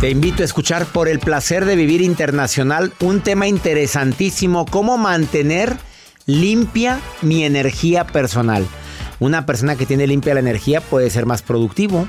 Te 0.00 0.10
invito 0.10 0.42
a 0.42 0.44
escuchar 0.44 0.84
por 0.84 1.08
el 1.08 1.20
placer 1.20 1.64
de 1.64 1.74
vivir 1.74 2.02
internacional 2.02 2.92
un 3.00 3.22
tema 3.22 3.48
interesantísimo, 3.48 4.66
cómo 4.66 4.98
mantener 4.98 5.74
limpia 6.26 7.00
mi 7.22 7.44
energía 7.44 8.06
personal. 8.06 8.66
Una 9.20 9.46
persona 9.46 9.74
que 9.74 9.86
tiene 9.86 10.06
limpia 10.06 10.34
la 10.34 10.40
energía 10.40 10.82
puede 10.82 11.08
ser 11.08 11.24
más 11.24 11.40
productivo, 11.40 12.06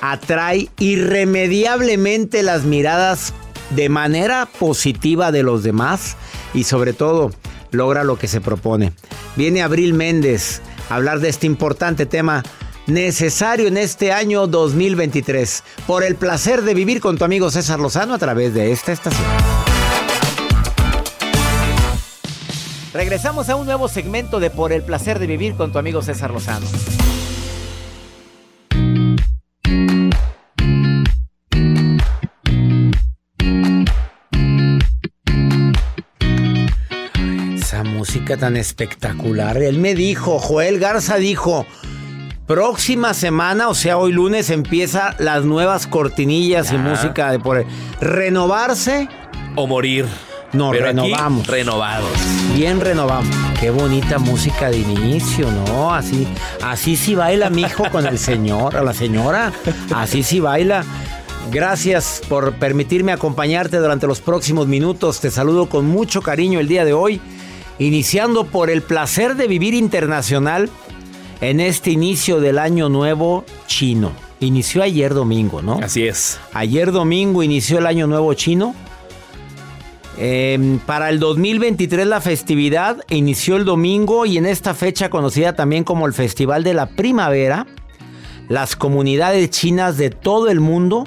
atrae 0.00 0.68
irremediablemente 0.78 2.44
las 2.44 2.62
miradas 2.62 3.34
de 3.70 3.88
manera 3.88 4.46
positiva 4.46 5.32
de 5.32 5.42
los 5.42 5.64
demás 5.64 6.16
y 6.54 6.64
sobre 6.64 6.92
todo 6.92 7.32
logra 7.72 8.04
lo 8.04 8.16
que 8.16 8.28
se 8.28 8.40
propone. 8.40 8.92
Viene 9.34 9.62
Abril 9.62 9.92
Méndez 9.92 10.62
a 10.88 10.94
hablar 10.94 11.18
de 11.18 11.30
este 11.30 11.46
importante 11.46 12.06
tema 12.06 12.44
necesario 12.88 13.68
en 13.68 13.76
este 13.76 14.12
año 14.12 14.46
2023 14.46 15.62
por 15.86 16.02
el 16.02 16.16
placer 16.16 16.62
de 16.62 16.74
vivir 16.74 17.00
con 17.00 17.18
tu 17.18 17.24
amigo 17.24 17.50
César 17.50 17.78
Lozano 17.78 18.14
a 18.14 18.18
través 18.18 18.54
de 18.54 18.72
esta 18.72 18.92
estación. 18.92 19.26
Regresamos 22.94 23.50
a 23.50 23.56
un 23.56 23.66
nuevo 23.66 23.86
segmento 23.88 24.40
de 24.40 24.50
Por 24.50 24.72
el 24.72 24.82
placer 24.82 25.18
de 25.18 25.26
vivir 25.26 25.54
con 25.54 25.70
tu 25.70 25.78
amigo 25.78 26.02
César 26.02 26.30
Lozano. 26.30 26.66
Esa 37.54 37.84
música 37.84 38.38
tan 38.38 38.56
espectacular. 38.56 39.58
Él 39.58 39.78
me 39.78 39.94
dijo, 39.94 40.38
Joel 40.38 40.78
Garza 40.78 41.16
dijo, 41.16 41.66
próxima 42.48 43.12
semana, 43.12 43.68
o 43.68 43.74
sea, 43.74 43.98
hoy 43.98 44.10
lunes 44.10 44.48
empieza 44.48 45.14
las 45.18 45.44
nuevas 45.44 45.86
cortinillas 45.86 46.72
y 46.72 46.78
música 46.78 47.30
de 47.30 47.38
por 47.38 47.64
renovarse 48.00 49.06
o 49.54 49.66
morir. 49.66 50.06
No, 50.54 50.70
Pero 50.70 50.86
aquí, 50.88 50.96
renovamos. 50.96 51.46
renovados. 51.46 52.10
Bien 52.54 52.80
renovamos. 52.80 53.36
Qué 53.60 53.68
bonita 53.68 54.18
música 54.18 54.70
de 54.70 54.78
inicio, 54.78 55.50
¿no? 55.50 55.94
Así, 55.94 56.26
así 56.62 56.96
sí 56.96 57.14
baila 57.14 57.50
mi 57.50 57.62
hijo 57.62 57.84
con 57.92 58.06
el 58.06 58.18
señor, 58.18 58.74
o 58.76 58.82
la 58.82 58.94
señora. 58.94 59.52
Así 59.94 60.22
sí 60.22 60.40
baila. 60.40 60.84
Gracias 61.52 62.22
por 62.30 62.54
permitirme 62.54 63.12
acompañarte 63.12 63.76
durante 63.76 64.06
los 64.06 64.22
próximos 64.22 64.68
minutos. 64.68 65.20
Te 65.20 65.30
saludo 65.30 65.68
con 65.68 65.84
mucho 65.84 66.22
cariño 66.22 66.60
el 66.60 66.68
día 66.68 66.86
de 66.86 66.94
hoy, 66.94 67.20
iniciando 67.78 68.44
por 68.44 68.70
el 68.70 68.80
placer 68.80 69.34
de 69.34 69.48
vivir 69.48 69.74
internacional 69.74 70.70
en 71.40 71.60
este 71.60 71.90
inicio 71.90 72.40
del 72.40 72.58
año 72.58 72.88
nuevo 72.88 73.44
chino. 73.66 74.12
Inició 74.40 74.82
ayer 74.82 75.14
domingo, 75.14 75.62
¿no? 75.62 75.80
Así 75.82 76.06
es. 76.06 76.38
Ayer 76.52 76.92
domingo 76.92 77.42
inició 77.42 77.78
el 77.78 77.86
año 77.86 78.06
nuevo 78.06 78.32
chino. 78.34 78.74
Eh, 80.16 80.78
para 80.86 81.10
el 81.10 81.20
2023 81.20 82.06
la 82.06 82.20
festividad 82.20 83.04
inició 83.08 83.56
el 83.56 83.64
domingo 83.64 84.26
y 84.26 84.36
en 84.36 84.46
esta 84.46 84.74
fecha 84.74 85.10
conocida 85.10 85.54
también 85.54 85.84
como 85.84 86.06
el 86.06 86.12
Festival 86.12 86.64
de 86.64 86.74
la 86.74 86.86
Primavera, 86.86 87.66
las 88.48 88.74
comunidades 88.74 89.50
chinas 89.50 89.96
de 89.96 90.10
todo 90.10 90.48
el 90.48 90.58
mundo 90.58 91.06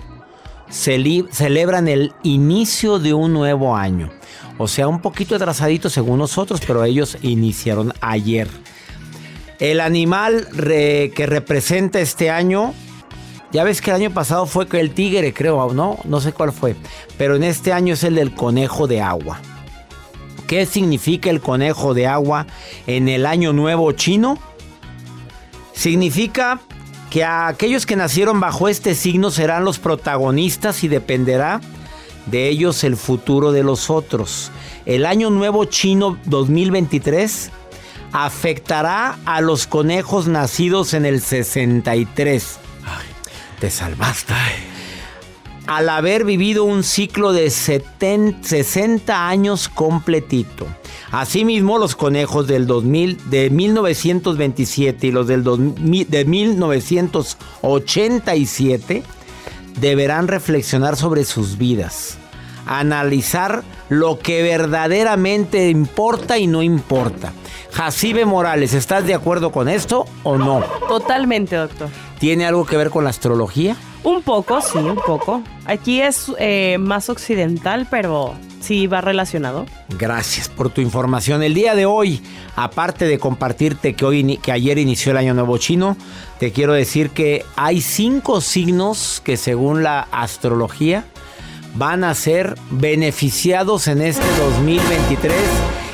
celebran 0.69 1.89
el 1.89 2.13
inicio 2.23 2.99
de 2.99 3.13
un 3.13 3.33
nuevo 3.33 3.75
año. 3.75 4.09
O 4.57 4.67
sea, 4.67 4.87
un 4.87 5.01
poquito 5.01 5.35
atrasadito 5.35 5.89
según 5.89 6.19
nosotros, 6.19 6.61
pero 6.65 6.83
ellos 6.83 7.17
iniciaron 7.21 7.93
ayer. 7.99 8.47
El 9.61 9.79
animal 9.79 10.47
que 10.57 11.25
representa 11.27 11.99
este 11.99 12.31
año, 12.31 12.73
ya 13.51 13.63
ves 13.63 13.79
que 13.79 13.91
el 13.91 13.97
año 13.97 14.11
pasado 14.11 14.47
fue 14.47 14.66
el 14.72 14.89
tigre, 14.91 15.35
creo, 15.35 15.72
¿no? 15.72 15.99
No 16.03 16.19
sé 16.19 16.33
cuál 16.33 16.51
fue. 16.51 16.75
Pero 17.16 17.35
en 17.35 17.44
este 17.44 17.72
año 17.72 17.94
es 17.94 18.03
el 18.03 18.16
del 18.16 18.33
conejo 18.33 18.88
de 18.88 19.01
agua. 19.01 19.39
¿Qué 20.47 20.66
significa 20.66 21.29
el 21.29 21.41
conejo 21.41 21.94
de 21.94 22.07
agua 22.07 22.47
en 22.88 23.07
el 23.07 23.27
año 23.27 23.53
nuevo 23.53 23.91
chino? 23.91 24.39
Significa 25.73 26.59
que 27.11 27.23
a 27.23 27.47
aquellos 27.47 27.85
que 27.85 27.95
nacieron 27.95 28.39
bajo 28.39 28.67
este 28.67 28.95
signo 28.95 29.29
serán 29.29 29.63
los 29.63 29.78
protagonistas 29.78 30.83
y 30.83 30.88
dependerá 30.88 31.61
de 32.25 32.49
ellos 32.49 32.83
el 32.83 32.97
futuro 32.97 33.51
de 33.51 33.61
los 33.61 33.91
otros. 33.91 34.51
El 34.88 35.05
año 35.05 35.29
nuevo 35.29 35.66
chino 35.66 36.17
2023 36.25 37.51
afectará 38.11 39.17
a 39.25 39.41
los 39.41 39.67
conejos 39.67 40.27
nacidos 40.27 40.94
en 40.94 41.05
el 41.05 41.22
63. 41.22 42.59
Te 43.59 43.69
salvaste. 43.69 44.33
Al 45.67 45.89
haber 45.89 46.25
vivido 46.25 46.63
un 46.63 46.83
ciclo 46.83 47.33
de 47.33 47.49
70 47.49 48.47
60 48.47 49.27
años 49.27 49.67
completito. 49.69 50.67
Asimismo, 51.11 51.77
los 51.77 51.95
conejos 51.95 52.47
del 52.47 52.67
2000, 52.67 53.29
de 53.29 53.49
1927 53.49 55.07
y 55.07 55.11
los 55.11 55.28
del 55.28 55.43
2000 55.43 56.09
de 56.09 56.25
1987 56.25 59.03
deberán 59.79 60.28
reflexionar 60.28 60.96
sobre 60.96 61.25
sus 61.25 61.58
vidas, 61.58 62.17
analizar 62.66 63.63
lo 63.90 64.19
que 64.19 64.43
verdaderamente 64.43 65.69
importa 65.69 66.37
y 66.37 66.47
no 66.47 66.61
importa. 66.61 67.34
Jacibe 67.72 68.25
Morales, 68.25 68.73
¿estás 68.73 69.05
de 69.05 69.13
acuerdo 69.13 69.52
con 69.52 69.69
esto 69.69 70.05
o 70.23 70.37
no? 70.37 70.61
Totalmente, 70.87 71.55
doctor. 71.55 71.90
¿Tiene 72.19 72.46
algo 72.46 72.66
que 72.66 72.78
ver 72.78 72.90
con 72.90 73.03
la 73.03 73.09
astrología? 73.09 73.75
Un 74.03 74.23
poco, 74.23 74.61
sí, 74.61 74.78
un 74.78 74.96
poco. 74.96 75.41
Aquí 75.66 76.02
es 76.02 76.31
eh, 76.40 76.78
más 76.79 77.09
occidental, 77.09 77.87
pero 77.90 78.35
sí 78.59 78.87
va 78.87 79.02
relacionado. 79.02 79.66
Gracias 79.90 80.49
por 80.49 80.69
tu 80.69 80.81
información. 80.81 81.43
El 81.43 81.53
día 81.53 81.75
de 81.75 81.85
hoy, 81.85 82.22
aparte 82.55 83.05
de 83.05 83.19
compartirte 83.19 83.93
que, 83.93 84.05
hoy, 84.05 84.37
que 84.37 84.52
ayer 84.52 84.78
inició 84.78 85.11
el 85.11 85.17
Año 85.17 85.34
Nuevo 85.34 85.58
Chino, 85.58 85.97
te 86.40 86.52
quiero 86.52 86.73
decir 86.73 87.11
que 87.11 87.46
hay 87.55 87.81
cinco 87.81 88.41
signos 88.41 89.22
que 89.23 89.37
según 89.37 89.84
la 89.84 90.08
astrología 90.11 91.05
van 91.76 92.03
a 92.03 92.14
ser 92.16 92.56
beneficiados 92.72 93.88
en 93.88 94.02
este 94.02 94.26
2023 94.40 95.34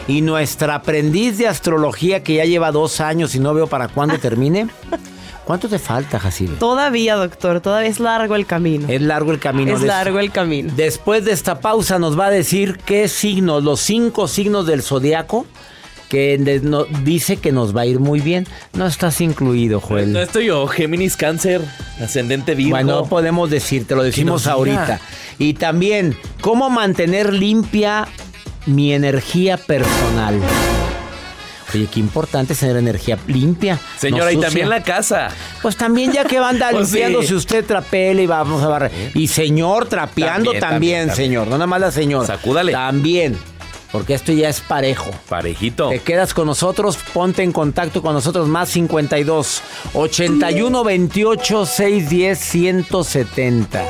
Y 0.07 0.21
nuestra 0.21 0.75
aprendiz 0.75 1.37
de 1.37 1.47
astrología 1.47 2.23
que 2.23 2.35
ya 2.35 2.45
lleva 2.45 2.71
dos 2.71 3.01
años 3.01 3.35
y 3.35 3.39
no 3.39 3.53
veo 3.53 3.67
para 3.67 3.87
cuándo 3.87 4.17
termine. 4.19 4.67
¿Cuánto 5.45 5.69
te 5.69 5.79
falta, 5.79 6.19
Jacibe? 6.19 6.55
Todavía, 6.57 7.15
doctor, 7.15 7.61
todavía 7.61 7.89
es 7.89 7.99
largo 8.01 8.35
el 8.35 8.45
camino. 8.45 8.85
Es 8.89 9.01
largo 9.01 9.31
el 9.31 9.39
camino. 9.39 9.73
Es 9.73 9.79
Des- 9.79 9.87
largo 9.87 10.19
el 10.19 10.31
camino. 10.31 10.73
Después 10.75 11.23
de 11.23 11.31
esta 11.31 11.59
pausa 11.61 11.99
nos 11.99 12.19
va 12.19 12.25
a 12.25 12.29
decir 12.31 12.79
qué 12.85 13.07
signos, 13.07 13.63
los 13.63 13.79
cinco 13.79 14.27
signos 14.27 14.65
del 14.67 14.81
zodiaco 14.83 15.45
que 16.09 16.37
no- 16.63 16.85
dice 17.03 17.37
que 17.37 17.51
nos 17.51 17.75
va 17.75 17.81
a 17.81 17.85
ir 17.85 17.99
muy 17.99 18.19
bien. 18.21 18.47
No 18.73 18.85
estás 18.87 19.19
incluido, 19.21 19.79
Joel. 19.81 20.13
No 20.13 20.19
estoy 20.21 20.45
yo, 20.45 20.65
Géminis 20.67 21.17
Cáncer, 21.17 21.61
ascendente 22.01 22.55
Virgo. 22.55 22.71
Bueno, 22.71 23.05
podemos 23.05 23.49
decir, 23.49 23.85
te 23.85 23.95
lo 23.95 24.03
decimos 24.03 24.47
ahorita. 24.47 24.99
Y 25.39 25.53
también, 25.55 26.15
¿cómo 26.41 26.69
mantener 26.69 27.33
limpia 27.33 28.07
mi 28.65 28.93
energía 28.93 29.57
personal? 29.57 30.39
Oye, 31.73 31.85
qué 31.93 31.99
importante 31.99 32.53
es 32.53 32.59
tener 32.59 32.77
energía 32.77 33.17
limpia. 33.27 33.77
Señora, 33.99 34.31
no 34.31 34.31
y 34.31 34.41
también 34.41 34.69
la 34.69 34.81
casa. 34.83 35.27
Pues 35.61 35.75
también 35.75 36.13
ya 36.13 36.23
que 36.23 36.39
va 36.39 36.47
a 36.47 36.49
andar 36.51 36.71
Pues 36.73 36.87
sí. 36.87 36.95
limpiando, 36.95 37.23
si 37.23 37.33
usted 37.33 37.65
trapele 37.65 38.23
y 38.23 38.25
vamos 38.25 38.63
a 38.63 38.67
barrer. 38.69 38.91
Y 39.13 39.27
señor 39.27 39.85
trapeando 39.87 40.51
también, 40.51 40.61
También, 40.61 40.61
también, 40.61 41.07
también. 41.09 41.15
señor. 41.15 41.47
No 41.47 41.53
nada 41.57 41.67
más 41.67 41.81
la 41.81 41.91
señora. 41.91 42.25
Sacúdale. 42.25 42.71
También. 42.71 43.37
Porque 43.91 44.13
esto 44.13 44.31
ya 44.31 44.49
es 44.49 44.59
parejo. 44.59 45.11
Parejito. 45.29 45.89
Te 45.89 45.99
quedas 45.99 46.33
con 46.33 46.47
nosotros, 46.47 46.97
ponte 47.13 47.43
en 47.43 47.51
contacto 47.51 48.01
con 48.01 48.13
nosotros 48.13 48.47
más 48.47 48.69
52 48.69 49.61
81 49.93 50.83
28 50.83 51.65
610 51.65 52.39
170. 52.39 53.85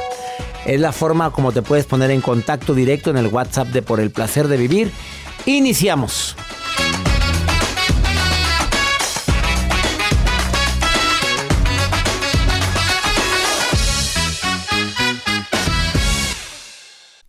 Es 0.65 0.79
la 0.79 0.91
forma 0.91 1.31
como 1.31 1.51
te 1.51 1.61
puedes 1.61 1.85
poner 1.85 2.11
en 2.11 2.21
contacto 2.21 2.73
directo 2.73 3.09
en 3.09 3.17
el 3.17 3.27
WhatsApp 3.27 3.69
de 3.69 3.81
Por 3.81 3.99
el 3.99 4.11
placer 4.11 4.47
de 4.47 4.57
vivir. 4.57 4.91
Iniciamos. 5.45 6.35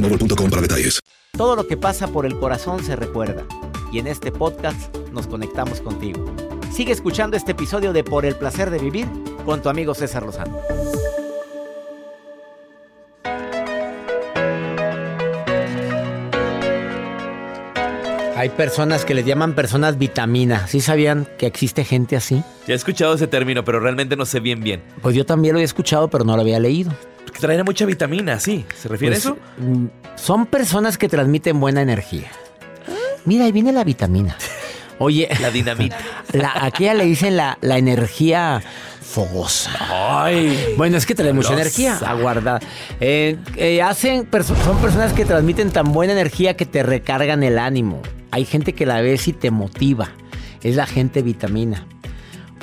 boostmobile.com 0.00 0.50
para 0.50 0.62
detalles. 0.62 1.00
Todo 1.36 1.56
lo 1.56 1.66
que 1.66 1.76
pasa 1.76 2.08
por 2.08 2.26
el 2.26 2.38
corazón 2.38 2.82
se 2.82 2.96
recuerda. 2.96 3.44
Y 3.92 3.98
en 3.98 4.06
este 4.06 4.30
podcast 4.32 4.94
nos 5.12 5.26
conectamos 5.26 5.80
contigo. 5.80 6.24
Sigue 6.72 6.92
escuchando 6.92 7.36
este 7.36 7.52
episodio 7.52 7.92
de 7.92 8.04
Por 8.04 8.24
el 8.24 8.36
placer 8.36 8.70
de 8.70 8.78
vivir 8.78 9.08
con 9.44 9.62
tu 9.62 9.68
amigo 9.68 9.94
César 9.94 10.24
Lozano. 10.24 10.60
Hay 18.36 18.48
personas 18.48 19.04
que 19.04 19.12
les 19.12 19.26
llaman 19.26 19.54
personas 19.54 19.98
vitamina. 19.98 20.66
¿Sí 20.66 20.80
sabían 20.80 21.28
que 21.36 21.46
existe 21.46 21.84
gente 21.84 22.16
así? 22.16 22.42
Ya 22.66 22.72
he 22.72 22.76
escuchado 22.76 23.12
ese 23.12 23.26
término, 23.26 23.66
pero 23.66 23.80
realmente 23.80 24.16
no 24.16 24.24
sé 24.24 24.40
bien 24.40 24.62
bien. 24.62 24.82
Pues 25.02 25.14
yo 25.14 25.26
también 25.26 25.52
lo 25.52 25.60
he 25.60 25.62
escuchado, 25.62 26.08
pero 26.08 26.24
no 26.24 26.36
lo 26.36 26.40
había 26.40 26.58
leído. 26.58 26.90
Que 27.32 27.40
traen 27.40 27.64
mucha 27.64 27.84
vitamina, 27.86 28.38
sí. 28.40 28.64
¿Se 28.76 28.88
refiere 28.88 29.14
Pues, 29.14 29.26
a 29.26 29.28
eso? 29.30 29.38
mm, 29.58 29.86
Son 30.16 30.46
personas 30.46 30.98
que 30.98 31.08
transmiten 31.08 31.58
buena 31.60 31.82
energía. 31.82 32.28
Mira, 33.24 33.44
ahí 33.44 33.52
viene 33.52 33.72
la 33.72 33.84
vitamina. 33.84 34.36
Oye, 34.98 35.28
La 35.40 35.50
dinamita. 35.50 35.96
la, 36.32 36.52
aquella 36.64 36.94
le 36.94 37.04
dicen 37.04 37.36
la, 37.36 37.56
la 37.62 37.78
energía 37.78 38.62
fogosa. 39.00 39.70
Ay. 40.24 40.74
Bueno, 40.76 40.96
es 40.98 41.06
que 41.06 41.14
trae 41.14 41.32
mucha 41.32 41.52
energía 41.54 41.96
aguardada. 42.06 42.60
Eh, 43.00 43.36
eh, 43.56 43.82
hacen, 43.82 44.30
perso- 44.30 44.56
son 44.64 44.78
personas 44.78 45.12
que 45.12 45.24
transmiten 45.24 45.70
tan 45.70 45.92
buena 45.92 46.12
energía 46.12 46.54
que 46.56 46.66
te 46.66 46.82
recargan 46.82 47.42
el 47.42 47.58
ánimo. 47.58 48.02
Hay 48.30 48.44
gente 48.44 48.74
que 48.74 48.86
la 48.86 49.00
ves 49.00 49.26
y 49.28 49.32
te 49.32 49.50
motiva. 49.50 50.10
Es 50.62 50.76
la 50.76 50.86
gente 50.86 51.22
vitamina. 51.22 51.86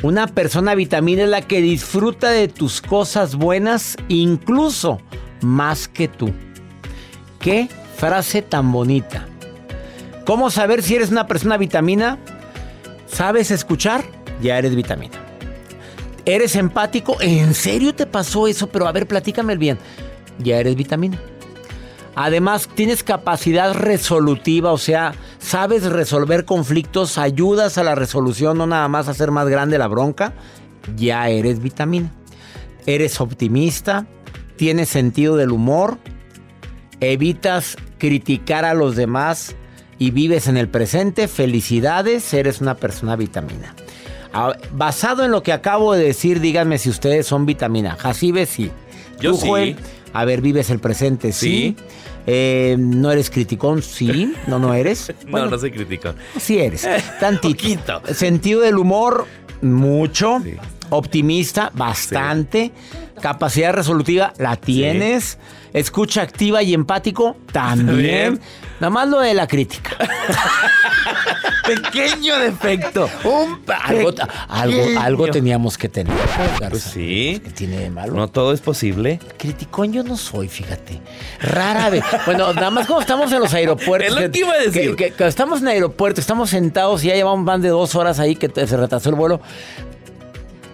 Una 0.04 0.28
persona 0.28 0.76
vitamina 0.76 1.24
es 1.24 1.30
la 1.30 1.42
que 1.42 1.62
disfruta 1.62 2.30
de 2.30 2.48
tus 2.48 2.82
cosas 2.82 3.36
buenas, 3.36 3.98
incluso 4.10 5.02
más 5.42 5.88
que 5.88 6.08
tú. 6.08 6.32
Qué 7.40 7.68
frase 7.98 8.44
tan 8.44 8.72
bonita. 8.72 9.28
¿Cómo 10.24 10.52
saber 10.52 10.84
si 10.84 10.96
eres 10.96 11.10
una 11.10 11.26
persona 11.26 11.58
vitamina? 11.58 12.20
¿Sabes 13.08 13.50
escuchar? 13.50 14.06
Ya 14.42 14.60
eres 14.60 14.76
vitamina. 14.76 15.16
¿Eres 16.26 16.56
empático? 16.56 17.20
¿En 17.22 17.56
serio 17.56 17.96
te 17.96 18.06
pasó 18.06 18.48
eso? 18.48 18.68
Pero 18.68 18.88
a 18.88 18.92
ver, 18.92 19.08
platícame 19.08 19.54
el 19.54 19.60
bien. 19.60 19.80
Ya 20.38 20.60
eres 20.60 20.76
vitamina. 20.76 21.18
Además, 22.20 22.68
tienes 22.74 23.04
capacidad 23.04 23.76
resolutiva, 23.76 24.72
o 24.72 24.80
sea, 24.80 25.14
sabes 25.38 25.84
resolver 25.84 26.46
conflictos, 26.46 27.20
ayudas 27.20 27.78
a 27.78 27.84
la 27.84 27.94
resolución, 27.94 28.58
no 28.58 28.66
nada 28.66 28.88
más 28.88 29.08
hacer 29.08 29.30
más 29.30 29.48
grande 29.48 29.78
la 29.78 29.86
bronca. 29.86 30.34
Ya 30.96 31.30
eres 31.30 31.62
vitamina. 31.62 32.12
Eres 32.88 33.22
optimista, 33.22 34.08
tienes 34.56 34.90
sentido 34.90 35.36
del 35.36 35.52
humor, 35.52 36.00
evitas 37.02 37.78
criticar 38.00 38.66
a 38.66 38.74
los 38.74 38.96
demás 38.96 39.56
y 40.00 40.10
vives 40.10 40.48
en 40.48 40.58
el 40.58 40.70
presente. 40.70 41.28
Felicidades, 41.28 42.34
eres 42.34 42.62
una 42.62 42.74
persona 42.74 43.16
vitamina. 43.16 43.76
Ah, 44.34 44.54
Basado 44.72 45.24
en 45.24 45.30
lo 45.30 45.44
que 45.44 45.54
acabo 45.54 45.94
de 45.94 46.06
decir, 46.06 46.40
díganme 46.40 46.80
si 46.80 46.90
ustedes 46.90 47.28
son 47.28 47.46
vitamina. 47.46 47.96
Jacibe, 47.96 48.48
sí. 48.48 48.72
Yo 49.20 49.34
Tú, 49.34 49.38
sí. 49.38 49.48
Joel, 49.48 49.76
a 50.14 50.26
ver, 50.26 50.42
vives 50.42 50.70
el 50.70 50.80
presente, 50.80 51.32
sí. 51.32 51.76
Sí. 51.78 51.84
Eh, 52.26 52.76
no 52.78 53.12
eres 53.12 53.30
criticón, 53.30 53.82
sí. 53.82 54.34
No, 54.48 54.60
no 54.60 54.74
eres. 54.74 55.14
No, 55.28 55.46
no 55.46 55.58
se 55.58 55.72
criticó. 55.72 56.14
Sí 56.40 56.60
eres. 56.60 56.88
Tantito. 57.20 57.50
poquito. 57.50 58.02
Sentido 58.14 58.62
del 58.62 58.78
humor, 58.78 59.26
mucho. 59.62 60.40
Sí. 60.44 60.56
Optimista, 60.90 61.72
bastante. 61.74 62.72
Capacidad 63.22 63.74
resolutiva, 63.74 64.34
la 64.38 64.56
tienes. 64.56 65.38
Escucha 65.74 66.22
activa 66.22 66.64
y 66.64 66.74
empático, 66.74 67.36
también. 67.52 68.40
Nada 68.80 68.90
más 68.90 69.08
lo 69.10 69.20
de 69.20 69.34
la 69.34 69.48
crítica. 69.48 69.98
Pequeño 71.68 72.40
defecto. 72.40 73.10
Un- 73.24 73.62
algo, 73.84 74.12
algo, 74.50 75.00
algo 75.00 75.28
teníamos 75.28 75.78
que 75.78 75.90
tener. 75.90 76.16
Garza. 76.60 76.70
Pues 76.70 76.84
sí. 76.84 77.42
¿Qué 77.44 77.50
tiene 77.52 77.78
de 77.80 77.90
malo? 77.90 78.14
No 78.14 78.28
todo 78.30 78.54
es 78.54 78.62
posible. 78.62 79.20
Criticón 79.38 79.92
yo 79.94 80.04
no 80.04 80.18
soy, 80.18 80.48
fíjate. 80.48 81.00
Rara 81.42 81.90
vez. 81.90 82.04
Bueno, 82.26 82.54
nada 82.54 82.70
más 82.72 82.88
como 82.88 83.02
estamos 83.02 83.32
en 83.32 83.40
los 83.40 83.54
aeropuertos. 83.54 84.16
Es 84.18 84.22
lo 84.24 84.32
que 84.32 84.40
iba 84.40 84.54
a 84.54 84.58
decir. 84.58 84.96
Que, 84.96 85.08
que- 85.10 85.14
que 85.14 85.28
estamos 85.28 85.62
en 85.62 85.68
el 85.68 85.74
aeropuerto, 85.74 86.22
estamos 86.22 86.50
sentados 86.50 87.04
y 87.04 87.08
ya 87.08 87.16
llevamos 87.16 87.44
más 87.46 87.62
de 87.62 87.70
dos 87.70 87.96
horas 87.96 88.20
ahí 88.20 88.36
que 88.36 88.50
se 88.66 88.78
retrasó 88.78 89.10
el 89.10 89.16
vuelo. 89.16 89.42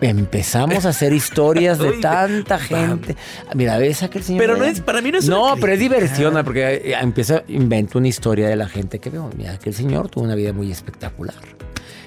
Empezamos 0.09 0.85
a 0.85 0.89
hacer 0.89 1.13
historias 1.13 1.79
de 1.79 1.91
tanta 2.01 2.59
gente. 2.59 3.15
Mira, 3.55 3.77
ves 3.77 4.03
aquel 4.03 4.23
señor. 4.23 4.41
Pero 4.41 4.57
no 4.57 4.65
es- 4.65 4.81
para 4.81 5.01
mí 5.01 5.11
no 5.11 5.17
es 5.19 5.25
No, 5.27 5.55
pero 5.59 5.73
es 5.73 5.79
diversión, 5.79 6.33
porque 6.43 6.75
eh, 6.75 6.95
empieza, 7.01 7.43
invento 7.47 7.97
una 7.99 8.07
historia 8.07 8.47
de 8.47 8.55
la 8.55 8.67
gente 8.67 8.99
que 8.99 9.09
veo. 9.09 9.29
Mira, 9.37 9.53
aquel 9.53 9.73
señor 9.73 10.09
tuvo 10.09 10.23
una 10.25 10.35
vida 10.35 10.53
muy 10.53 10.71
espectacular. 10.71 11.35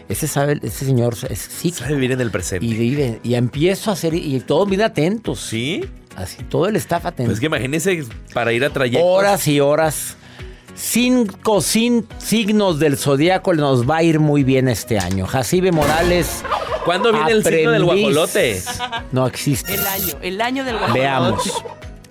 Ese 0.09 0.29
sabe, 0.29 0.61
ese 0.63 0.85
señor 0.85 1.17
es 1.29 1.39
psíquico. 1.41 1.81
Sabe 1.85 1.95
vivir 1.95 2.13
en 2.13 2.21
el 2.21 2.31
presente. 2.31 2.65
Y 2.65 2.75
vive, 2.75 3.21
y 3.25 3.35
empiezo 3.35 3.91
a 3.91 3.95
hacer, 3.95 4.15
y 4.15 4.39
todos 4.41 4.69
bien 4.69 4.83
atentos. 4.83 5.41
¿Sí? 5.41 5.85
Así, 6.15 6.43
todo 6.45 6.67
el 6.69 6.77
staff 6.77 7.07
atento. 7.07 7.31
Pues 7.31 7.41
que 7.41 7.47
imagínese 7.47 8.05
para 8.33 8.53
ir 8.53 8.65
a 8.65 8.71
trayectos. 8.71 9.03
horas 9.05 9.49
y 9.49 9.59
horas. 9.61 10.17
cinco 10.75 11.61
sin- 11.61 12.07
signos 12.19 12.79
del 12.79 12.97
zodiaco 12.97 13.53
nos 13.55 13.89
va 13.89 13.97
a 13.99 14.03
ir 14.03 14.21
muy 14.21 14.45
bien 14.45 14.69
este 14.69 14.99
año. 14.99 15.27
Jacibe 15.27 15.73
Morales. 15.73 16.43
¿Cuándo 16.87 17.13
viene 17.13 17.33
el 17.33 17.45
signo 17.45 17.73
del 17.73 17.85
guajolote? 17.85 18.63
No 19.13 19.27
existe. 19.27 19.75
El 19.75 19.87
año, 19.87 20.15
el 20.23 20.41
año 20.41 20.65
del 20.65 20.79
guajolote. 20.79 21.01
Veamos. 21.01 21.63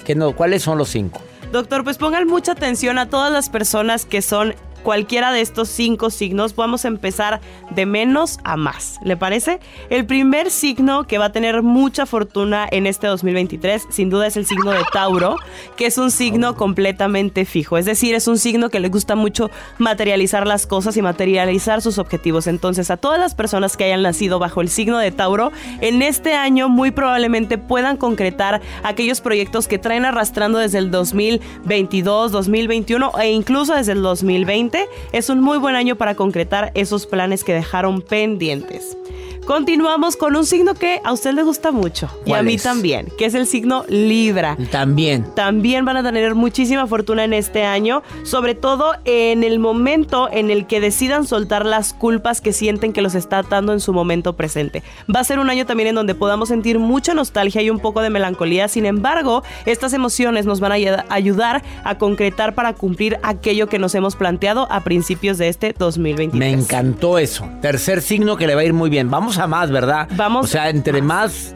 ¿Qué 0.06 0.14
no, 0.14 0.36
¿Cuáles 0.36 0.62
son 0.62 0.78
los 0.78 0.90
cinco? 0.90 1.22
Doctor, 1.52 1.84
pues 1.84 1.98
pongan 1.98 2.28
mucha 2.28 2.52
atención 2.52 3.00
a 3.00 3.10
todas 3.10 3.32
las 3.32 3.50
personas 3.50 4.06
que 4.06 4.22
son 4.22 4.54
cualquiera 4.86 5.34
de 5.34 5.42
estos 5.42 5.68
cinco 5.68 6.12
signos. 6.12 6.56
Vamos 6.56 6.86
a 6.86 6.88
empezar 6.88 7.42
de 7.72 7.88
menos 7.88 8.38
a 8.44 8.56
más. 8.56 9.00
¿Le 9.04 9.18
parece? 9.18 9.60
El 9.90 10.06
primer 10.06 10.52
signo 10.52 11.06
que 11.08 11.18
va 11.18 11.26
a 11.26 11.32
tener 11.32 11.64
mucha 11.64 12.06
fortuna 12.06 12.68
en 12.70 12.86
este 12.86 13.08
2023, 13.08 13.88
sin 13.90 14.12
duda, 14.12 14.28
es 14.28 14.38
el 14.38 14.46
signo 14.46 14.72
de 14.72 14.84
Tauro, 14.94 15.38
que 15.76 15.88
es 15.88 15.98
un 15.98 16.12
signo 16.12 16.56
completamente 16.56 17.46
fijo. 17.46 17.78
Es 17.78 17.86
decir, 17.86 18.14
es 18.14 18.28
un 18.28 18.38
signo 18.38 18.70
que 18.70 18.80
le 18.80 18.90
gusta 18.90 19.16
mucho 19.16 19.50
materializar 19.80 20.46
las 20.46 20.68
cosas 20.68 20.96
y 20.98 21.02
materializar 21.02 21.82
sus 21.82 21.98
objetivos. 21.98 22.46
Entonces, 22.46 22.92
a 22.92 22.98
todas 22.98 23.20
las 23.20 23.34
personas 23.34 23.76
que 23.76 23.86
hayan 23.86 24.04
nacido 24.04 24.38
bajo 24.38 24.62
el 24.62 24.70
signo 24.70 25.00
de 25.00 25.12
Tauro, 25.12 25.52
en 25.82 26.04
este 26.04 26.36
año 26.36 26.70
muy 26.70 26.92
probablemente 26.92 27.58
puedan 27.58 27.98
concretar 27.98 28.62
aquellos 28.84 29.20
proyectos 29.20 29.68
que 29.68 29.80
traen 29.80 30.06
arrastrando 30.06 30.60
desde 30.60 30.78
el 30.78 30.92
2022, 30.92 32.32
2021 32.32 33.12
e 33.20 33.32
incluso 33.32 33.74
desde 33.74 33.94
el 33.94 34.04
2020. 34.04 34.75
Es 35.12 35.30
un 35.30 35.42
muy 35.42 35.58
buen 35.58 35.76
año 35.76 35.96
para 35.96 36.16
concretar 36.16 36.72
esos 36.76 37.06
planes 37.06 37.44
que 37.44 37.54
dejaron 37.54 38.02
pendientes. 38.02 38.98
Continuamos 39.46 40.16
con 40.16 40.36
un 40.36 40.44
signo 40.44 40.74
que 40.74 41.00
a 41.04 41.14
usted 41.14 41.32
le 41.34 41.44
gusta 41.44 41.72
mucho 41.72 42.10
y 42.26 42.32
a 42.32 42.34
¿Cuál 42.34 42.46
mí 42.46 42.56
es? 42.56 42.64
también, 42.64 43.08
que 43.16 43.26
es 43.26 43.36
el 43.36 43.46
signo 43.46 43.86
Libra 43.88 44.58
También. 44.72 45.28
también 45.36 45.86
van 45.86 45.98
a 45.98 46.04
tener 46.04 46.34
muchísima 46.34 46.88
fortuna 46.88 47.24
en 47.26 47.34
este 47.34 47.64
año, 47.64 48.02
sobre 48.24 48.56
todo 48.56 48.94
en 49.06 49.44
el 49.44 49.60
momento 49.60 50.30
en 50.32 50.50
el 50.50 50.66
que 50.66 50.80
decidan 50.82 51.28
soltar 51.28 51.64
las 51.64 51.94
culpas 51.94 52.42
que 52.42 52.54
sienten 52.54 52.92
que 52.92 53.04
los 53.04 53.14
está 53.14 53.38
atando 53.38 53.72
en 53.72 53.80
su 53.82 53.94
momento 53.94 54.34
presente. 54.36 54.82
Va 55.14 55.20
a 55.20 55.24
ser 55.24 55.38
un 55.38 55.50
año 55.50 55.68
también 55.68 55.90
en 55.90 55.96
donde 55.96 56.16
podamos 56.16 56.50
sentir 56.50 56.80
mucha 56.80 57.14
nostalgia 57.14 57.62
y 57.62 57.70
un 57.70 57.80
poco 57.80 58.02
de 58.02 58.10
melancolía, 58.10 58.68
sin 58.68 58.88
embargo, 58.88 59.44
estas 59.68 59.94
emociones 59.94 60.48
nos 60.48 60.60
van 60.60 60.72
a 60.72 60.76
ayud- 60.78 61.06
ayudar 61.10 61.62
a 61.84 62.00
concretar 62.00 62.56
para 62.56 62.74
cumplir 62.74 63.20
aquello 63.22 63.68
que 63.68 63.78
nos 63.78 63.94
hemos 63.94 64.16
planteado 64.16 64.68
a 64.72 64.84
principios 64.84 65.38
de 65.38 65.50
este 65.50 65.76
2023. 65.78 66.40
Me 66.40 66.52
encantó 66.60 67.20
eso. 67.20 67.48
Tercer 67.62 68.02
signo 68.02 68.38
que 68.38 68.48
le 68.48 68.56
va 68.56 68.62
a 68.62 68.66
ir 68.66 68.74
muy 68.74 68.90
bien. 68.90 69.12
Vamos 69.12 69.35
a 69.38 69.48
más, 69.48 69.72
¿verdad? 69.72 70.08
Vamos 70.16 70.46
O 70.46 70.48
sea, 70.48 70.70
entre 70.70 71.02
más 71.02 71.56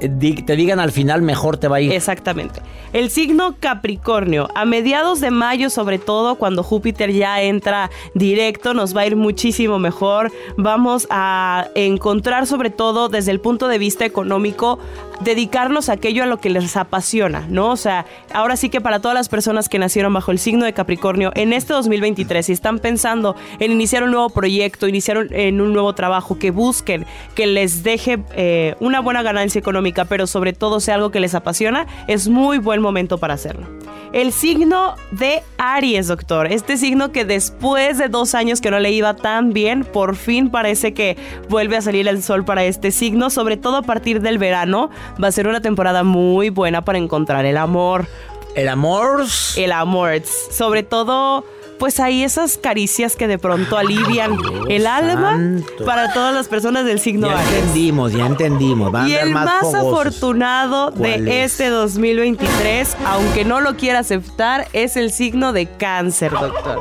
eh, 0.00 0.08
te 0.08 0.56
digan 0.56 0.80
al 0.80 0.92
final, 0.92 1.22
mejor 1.22 1.56
te 1.56 1.68
va 1.68 1.76
a 1.76 1.80
ir. 1.80 1.92
Exactamente. 1.92 2.60
El 2.92 3.10
signo 3.10 3.56
Capricornio, 3.60 4.48
a 4.54 4.64
mediados 4.64 5.20
de 5.20 5.30
mayo 5.30 5.68
sobre 5.68 5.98
todo, 5.98 6.36
cuando 6.36 6.62
Júpiter 6.62 7.12
ya 7.12 7.42
entra 7.42 7.90
directo, 8.14 8.72
nos 8.72 8.96
va 8.96 9.02
a 9.02 9.06
ir 9.06 9.16
muchísimo 9.16 9.78
mejor. 9.78 10.32
Vamos 10.56 11.06
a 11.10 11.68
encontrar 11.74 12.46
sobre 12.46 12.70
todo 12.70 13.08
desde 13.08 13.32
el 13.32 13.40
punto 13.40 13.68
de 13.68 13.78
vista 13.78 14.06
económico, 14.06 14.78
dedicarnos 15.20 15.88
a 15.88 15.94
aquello 15.94 16.22
a 16.22 16.26
lo 16.26 16.38
que 16.38 16.50
les 16.50 16.76
apasiona, 16.76 17.46
¿no? 17.48 17.70
O 17.70 17.76
sea, 17.76 18.06
ahora 18.32 18.56
sí 18.56 18.68
que 18.68 18.80
para 18.80 19.00
todas 19.00 19.14
las 19.16 19.28
personas 19.28 19.68
que 19.68 19.78
nacieron 19.78 20.12
bajo 20.12 20.30
el 20.30 20.38
signo 20.38 20.64
de 20.64 20.72
Capricornio, 20.72 21.32
en 21.34 21.52
este 21.52 21.72
2023, 21.72 22.46
si 22.46 22.52
están 22.52 22.78
pensando 22.78 23.34
en 23.58 23.72
iniciar 23.72 24.02
un 24.04 24.12
nuevo 24.12 24.30
proyecto, 24.30 24.86
iniciar 24.86 25.18
un- 25.18 25.32
en 25.34 25.60
un 25.60 25.72
nuevo 25.72 25.92
trabajo, 25.94 26.38
que 26.38 26.50
busquen, 26.50 27.04
que 27.34 27.46
les 27.46 27.82
deje 27.82 28.18
eh, 28.34 28.74
una 28.80 29.00
buena 29.00 29.22
ganancia 29.22 29.58
económica, 29.58 30.04
pero 30.04 30.26
sobre 30.26 30.52
todo 30.52 30.80
sea 30.80 30.94
algo 30.94 31.10
que 31.10 31.20
les 31.20 31.34
apasiona, 31.34 31.86
es 32.06 32.28
muy 32.28 32.58
buen 32.58 32.80
momento 32.80 33.18
para 33.18 33.34
hacerlo. 33.34 33.66
El 34.12 34.32
signo 34.32 34.94
de 35.10 35.42
Aries, 35.58 36.06
doctor. 36.06 36.46
Este 36.46 36.76
signo 36.78 37.12
que 37.12 37.26
después 37.26 37.98
de 37.98 38.08
dos 38.08 38.34
años 38.34 38.60
que 38.62 38.70
no 38.70 38.78
le 38.78 38.90
iba 38.92 39.14
tan 39.14 39.52
bien, 39.52 39.84
por 39.84 40.16
fin 40.16 40.48
parece 40.50 40.94
que 40.94 41.16
vuelve 41.50 41.76
a 41.76 41.82
salir 41.82 42.08
el 42.08 42.22
sol 42.22 42.44
para 42.44 42.64
este 42.64 42.90
signo, 42.90 43.28
sobre 43.28 43.58
todo 43.58 43.76
a 43.76 43.82
partir 43.82 44.22
del 44.22 44.38
verano. 44.38 44.88
Va 45.22 45.28
a 45.28 45.32
ser 45.32 45.48
una 45.48 45.60
temporada 45.60 46.02
muy 46.04 46.50
buena 46.50 46.82
para 46.84 46.98
encontrar 46.98 47.44
el 47.44 47.56
amor. 47.56 48.06
El 48.54 48.68
amor. 48.68 49.24
El 49.56 49.72
amor. 49.72 50.22
Sobre 50.50 50.82
todo, 50.82 51.44
pues 51.78 52.00
hay 52.00 52.24
esas 52.24 52.56
caricias 52.58 53.14
que 53.14 53.28
de 53.28 53.38
pronto 53.38 53.76
alivian 53.78 54.36
el 54.68 54.86
alma 54.86 55.32
santo. 55.32 55.84
para 55.84 56.12
todas 56.12 56.34
las 56.34 56.48
personas 56.48 56.84
del 56.84 56.98
signo 56.98 57.28
Ya 57.28 57.40
entendimos, 57.44 58.12
ya 58.12 58.26
entendimos. 58.26 58.90
Van 58.90 59.08
Y 59.08 59.14
el 59.14 59.30
más, 59.30 59.62
afortunado 59.74 60.92
¿Cuál 60.96 61.24
de 61.24 61.44
es? 61.44 61.52
este 61.52 61.68
2023, 61.68 62.96
aunque 63.06 63.44
no 63.44 63.60
lo 63.60 63.76
quiera 63.76 64.00
aceptar, 64.00 64.66
es 64.72 64.96
el 64.96 65.12
signo 65.12 65.52
de 65.52 65.66
cáncer, 65.66 66.32
doctor. 66.32 66.80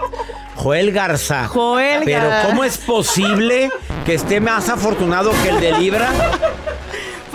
Joel 0.56 0.92
Garza. 0.92 1.48
Joel 1.48 2.02
Pero 2.06 2.28
Garza. 2.30 2.48
¿cómo 2.50 2.64
es 2.64 2.78
posible 2.80 3.70
que 4.06 4.16
esté 4.16 4.40
más 4.40 4.70
afortunado 4.70 5.32
que 5.44 5.50
el 5.50 5.60
de 5.60 5.72
Libra? 5.74 6.10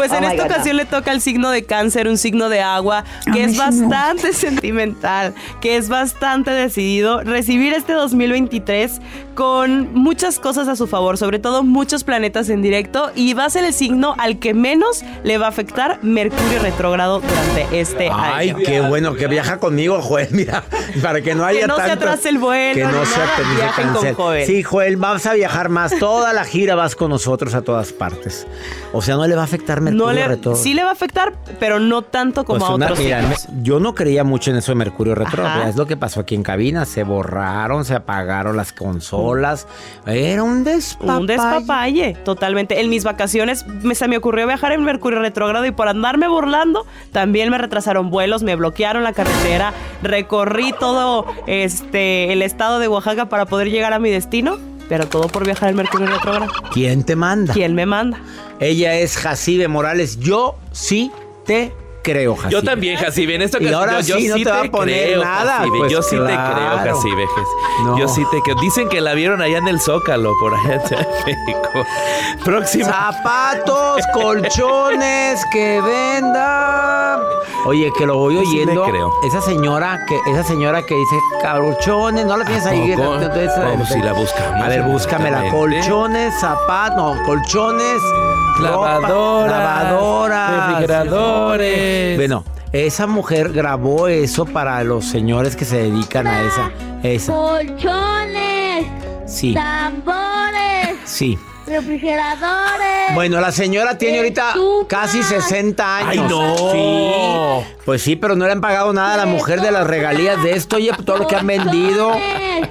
Pues 0.08 0.12
en 0.18 0.24
esta 0.24 0.44
ocasión 0.46 0.76
le 0.76 0.84
toca 0.84 1.12
el 1.12 1.20
signo 1.20 1.50
de 1.50 1.64
cáncer, 1.64 2.08
un 2.08 2.18
signo 2.18 2.48
de 2.48 2.60
agua, 2.60 3.04
que 3.32 3.44
es 3.44 3.56
bastante 3.56 4.32
sentimental, 4.32 5.34
que 5.60 5.76
es 5.76 5.88
bastante 5.88 6.50
decidido. 6.50 7.22
Recibir 7.22 7.72
este 7.72 7.92
2023 7.92 9.00
con 9.34 9.94
muchas 9.94 10.38
cosas 10.38 10.68
a 10.68 10.76
su 10.76 10.86
favor, 10.86 11.16
sobre 11.18 11.38
todo 11.38 11.62
muchos 11.62 12.04
planetas 12.04 12.48
en 12.50 12.62
directo, 12.62 13.10
y 13.14 13.32
va 13.34 13.44
a 13.46 13.50
ser 13.50 13.64
el 13.64 13.72
signo 13.72 14.14
al 14.18 14.38
que 14.38 14.52
menos 14.54 15.04
le 15.24 15.38
va 15.38 15.46
a 15.46 15.48
afectar 15.50 15.98
Mercurio 16.02 16.60
retrógrado 16.60 17.20
durante 17.20 17.80
este 17.80 18.10
Ay, 18.12 18.50
año. 18.50 18.58
qué 18.64 18.80
bueno 18.80 19.14
que 19.14 19.26
viaja 19.28 19.58
conmigo, 19.58 20.00
Joel. 20.02 20.28
Mira, 20.32 20.64
para 21.00 21.22
que 21.22 21.34
no 21.34 21.44
haya 21.44 21.66
no 21.66 21.76
se 21.76 21.82
tanto- 21.82 22.04
atrase 22.06 22.28
el 22.28 22.38
vuelo, 22.38 22.74
Que 22.74 22.84
no 22.84 23.04
se 23.06 23.20
atrase. 23.20 24.14
Joel. 24.14 24.46
Sí, 24.46 24.62
Joel, 24.62 24.96
vas 24.96 25.24
a 25.26 25.34
viajar 25.34 25.68
más. 25.68 25.96
Toda 25.98 26.32
la 26.32 26.44
gira 26.44 26.74
vas 26.74 26.94
con 26.96 27.10
nosotros 27.10 27.54
a 27.54 27.62
todas 27.62 27.92
partes. 27.92 28.46
O 28.92 29.00
sea, 29.00 29.14
no 29.16 29.26
le 29.26 29.34
va 29.34 29.42
a 29.42 29.44
afectar 29.44 29.80
Mercurio 29.80 29.91
No 29.92 30.12
le, 30.12 30.26
retrógrado. 30.28 30.62
sí 30.62 30.74
le 30.74 30.82
va 30.82 30.90
a 30.90 30.92
afectar, 30.92 31.32
pero 31.60 31.78
no 31.80 32.02
tanto 32.02 32.44
como 32.44 32.58
Pues 32.60 32.70
a 32.70 32.74
una- 32.74 32.86
otros 32.86 32.98
mira, 33.00 33.22
yo 33.62 33.80
no 33.80 33.94
creía 33.94 34.24
mucho 34.24 34.50
en 34.50 34.56
eso 34.56 34.72
de 34.72 34.76
Mercurio 34.76 35.14
retrógrado. 35.14 35.64
Es 35.68 35.76
lo 35.76 35.86
que 35.86 35.96
pasó 35.96 36.20
aquí 36.20 36.34
en 36.34 36.42
cabina. 36.42 36.84
Se 36.84 37.04
borraron, 37.04 37.84
se 37.84 37.94
apagaron 37.94 38.56
las 38.56 38.72
consolas. 38.72 39.66
Era 40.06 40.42
un 40.42 40.64
despapalle. 40.64 41.20
Un 41.20 41.26
despapalle, 41.26 42.16
totalmente. 42.24 42.80
En 42.80 42.90
mis 42.90 43.04
vacaciones 43.04 43.66
me, 43.66 43.94
se 43.94 44.08
me 44.08 44.16
ocurrió 44.16 44.46
viajar 44.46 44.72
en 44.72 44.82
Mercurio 44.84 45.20
retrógrado 45.20 45.64
y 45.66 45.70
por 45.70 45.88
andarme 45.88 46.28
burlando, 46.28 46.86
también 47.12 47.50
me 47.50 47.58
retrasaron 47.58 48.10
vuelos, 48.10 48.42
me 48.42 48.56
bloquearon 48.56 49.02
la 49.04 49.12
carretera, 49.12 49.72
recorrí 50.02 50.72
todo 50.78 51.26
este 51.46 52.32
el 52.32 52.42
estado 52.42 52.78
de 52.78 52.88
Oaxaca 52.88 53.26
para 53.26 53.46
poder 53.46 53.70
llegar 53.70 53.92
a 53.92 53.98
mi 53.98 54.10
destino, 54.10 54.58
pero 54.92 55.08
todo 55.08 55.26
por 55.28 55.46
viajar 55.46 55.70
en 55.70 55.76
Mercurio 55.76 56.06
retrógrado. 56.06 56.52
¿Quién 56.70 57.02
te 57.02 57.16
manda? 57.16 57.54
¿Quién 57.54 57.74
me 57.74 57.86
manda? 57.86 58.20
Ella 58.60 58.94
es 58.98 59.16
Jacibe 59.16 59.66
Morales. 59.66 60.18
Yo 60.20 60.58
sí 60.70 61.10
te 61.46 61.72
creo, 62.02 62.34
Jacibe. 62.36 62.52
Yo 62.52 62.62
también, 62.62 62.96
Jacibe. 62.98 63.34
En 63.36 63.42
esta 63.42 63.58
Y 63.58 63.66
ocasión, 63.66 63.80
ahora 63.80 64.00
yo, 64.00 64.16
sí, 64.16 64.28
no 64.28 64.34
te 64.36 64.44
va 64.50 64.60
a 64.60 64.64
poner 64.64 65.06
creo, 65.06 65.22
nada, 65.24 65.64
pues, 65.76 65.90
yo 65.92 66.02
sí 66.02 66.16
te 66.16 66.24
creo, 66.24 66.78
Jacibe. 66.78 67.24
No. 67.84 67.98
Yo 67.98 68.08
sí 68.08 68.22
te 68.30 68.40
creo. 68.42 68.56
Dicen 68.60 68.88
que 68.88 69.00
la 69.00 69.14
vieron 69.14 69.40
allá 69.40 69.58
en 69.58 69.68
el 69.68 69.80
Zócalo, 69.80 70.32
por 70.40 70.54
allá 70.54 70.74
en 70.90 71.06
México. 71.26 71.68
Próxima. 72.44 72.86
Zapatos, 72.86 74.02
colchones, 74.12 75.40
que 75.52 75.80
venda. 75.80 77.20
Oye, 77.64 77.92
que 77.96 78.06
lo 78.06 78.16
voy 78.16 78.34
Yo 78.34 78.42
sí 78.42 78.60
oyendo. 78.62 78.84
creo. 78.84 79.12
Esa 79.24 79.40
señora 79.40 80.04
que, 80.08 80.18
esa 80.32 80.42
señora 80.42 80.82
que 80.84 80.94
dice 80.94 81.16
colchones, 81.42 82.26
no 82.26 82.36
la 82.36 82.44
tienes 82.44 82.66
ahí. 82.66 82.94
Vamos, 82.96 83.88
si 83.88 84.00
la 84.00 84.12
buscamos 84.12 84.62
A 84.62 84.68
ver, 84.68 84.82
búscamela. 84.82 85.48
Colchones, 85.50 86.34
zapatos, 86.40 86.96
no, 86.96 87.22
colchones, 87.24 88.02
ropa, 88.58 88.98
Lavadoras, 89.00 89.58
lavadoras, 89.58 90.82
refrigeradores. 91.92 92.16
Bueno, 92.16 92.44
esa 92.72 93.06
mujer 93.06 93.52
grabó 93.52 94.08
eso 94.08 94.44
para 94.46 94.82
los 94.84 95.04
señores 95.04 95.56
que 95.56 95.64
se 95.64 95.76
dedican 95.76 96.26
a 96.26 96.42
esa. 96.42 96.70
Esa. 97.02 97.32
colchones, 97.32 98.86
Sí, 99.26 99.54
tambores, 99.54 100.96
sí. 101.04 101.38
Refrigeradores. 101.66 103.14
Bueno, 103.14 103.40
la 103.40 103.52
señora 103.52 103.98
tiene 103.98 104.18
ahorita 104.18 104.54
casi 104.88 105.22
60 105.22 105.96
años. 105.98 106.08
¡Ay, 106.10 106.18
no! 106.28 106.72
Sí. 106.72 107.66
Pues 107.84 108.02
sí, 108.02 108.16
pero 108.16 108.36
no 108.36 108.46
le 108.46 108.52
han 108.52 108.60
pagado 108.60 108.92
nada 108.92 109.14
a 109.14 109.16
la 109.16 109.26
mujer 109.26 109.60
de 109.60 109.70
las 109.72 109.86
regalías 109.86 110.42
de 110.42 110.52
esto. 110.52 110.76
Oye, 110.76 110.92
todo 111.04 111.18
lo 111.18 111.26
que 111.26 111.36
han 111.36 111.46
vendido. 111.46 112.12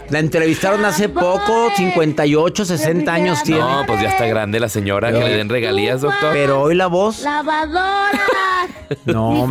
La 0.09 0.19
entrevistaron 0.19 0.83
hace 0.85 1.09
poco, 1.09 1.69
58, 1.75 2.65
60 2.65 3.13
años 3.13 3.43
tiene. 3.43 3.61
No, 3.61 3.83
pues 3.85 4.01
ya 4.01 4.09
está 4.09 4.25
grande 4.25 4.59
la 4.59 4.69
señora, 4.69 5.11
que 5.11 5.19
le 5.19 5.37
den 5.37 5.49
regalías, 5.49 6.01
doctor. 6.01 6.31
Pero 6.33 6.61
hoy 6.61 6.75
la 6.75 6.87
voz. 6.87 7.21
Lavadoras. 7.21 8.11
No. 9.05 9.47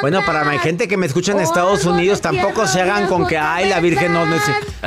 Bueno, 0.00 0.20
para 0.24 0.44
la 0.44 0.58
gente 0.60 0.86
que 0.88 0.96
me 0.96 1.06
escucha 1.06 1.32
en 1.32 1.40
Estados 1.40 1.84
Unidos, 1.84 2.20
tampoco 2.20 2.66
se 2.68 2.80
hagan 2.80 3.06
con 3.08 3.26
que, 3.26 3.36
ay, 3.36 3.68
la 3.68 3.80
Virgen 3.80 4.12
no. 4.12 4.24
no 4.26 4.36
es- 4.36 4.42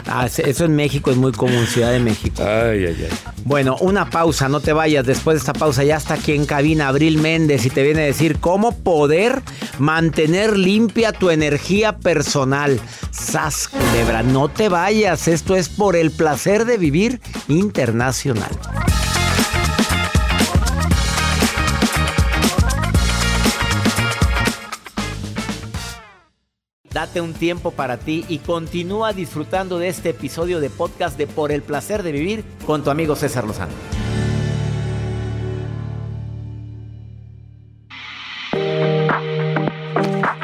Ah, 0.08 0.26
eso 0.26 0.66
en 0.66 0.76
México 0.76 1.12
es 1.12 1.18
muy 1.18 1.34
común, 1.34 1.68
Ciudad 1.68 1.92
de 1.92 2.00
México. 2.00 2.42
Ay, 2.42 2.86
ay, 2.86 3.08
ay. 3.10 3.10
Bueno, 3.50 3.78
una 3.82 4.12
pausa, 4.12 4.48
no 4.48 4.60
te 4.60 4.74
vayas. 4.74 5.04
Después 5.04 5.34
de 5.34 5.40
esta 5.40 5.54
pausa 5.54 5.84
ya 5.84 5.98
está 5.98 6.14
aquí 6.14 6.34
en 6.34 6.46
cabina 6.46 6.88
Abril 6.88 7.18
Méndez 7.18 7.66
y 7.66 7.72
te 7.72 7.82
viene 7.82 8.04
a 8.04 8.06
decir 8.06 8.38
cómo 8.40 8.74
poder 8.74 9.42
mantener 9.80 10.56
limpia 10.56 11.14
tu 11.14 11.32
energía 11.32 11.98
personal. 11.98 12.80
Sas, 13.10 13.68
culebra, 13.68 14.22
no 14.22 14.50
te 14.50 14.70
vayas. 14.70 15.28
Esto 15.28 15.56
es 15.56 15.68
por 15.68 15.96
el 15.96 16.12
placer 16.12 16.66
de 16.66 16.78
vivir 16.78 17.22
internacional. 17.48 18.52
Date 26.92 27.22
un 27.22 27.34
tiempo 27.34 27.72
para 27.72 27.98
ti 27.98 28.26
y 28.28 28.40
continúa 28.40 29.14
disfrutando 29.14 29.78
de 29.78 29.90
este 29.90 30.10
episodio 30.10 30.60
de 30.60 30.72
podcast 30.72 31.18
de 31.18 31.28
Por 31.28 31.52
el 31.52 31.62
placer 31.62 32.02
de 32.02 32.12
vivir 32.12 32.44
con 32.66 32.84
tu 32.84 32.90
amigo 32.90 33.16
César 33.16 33.46
Lozano. 33.46 33.74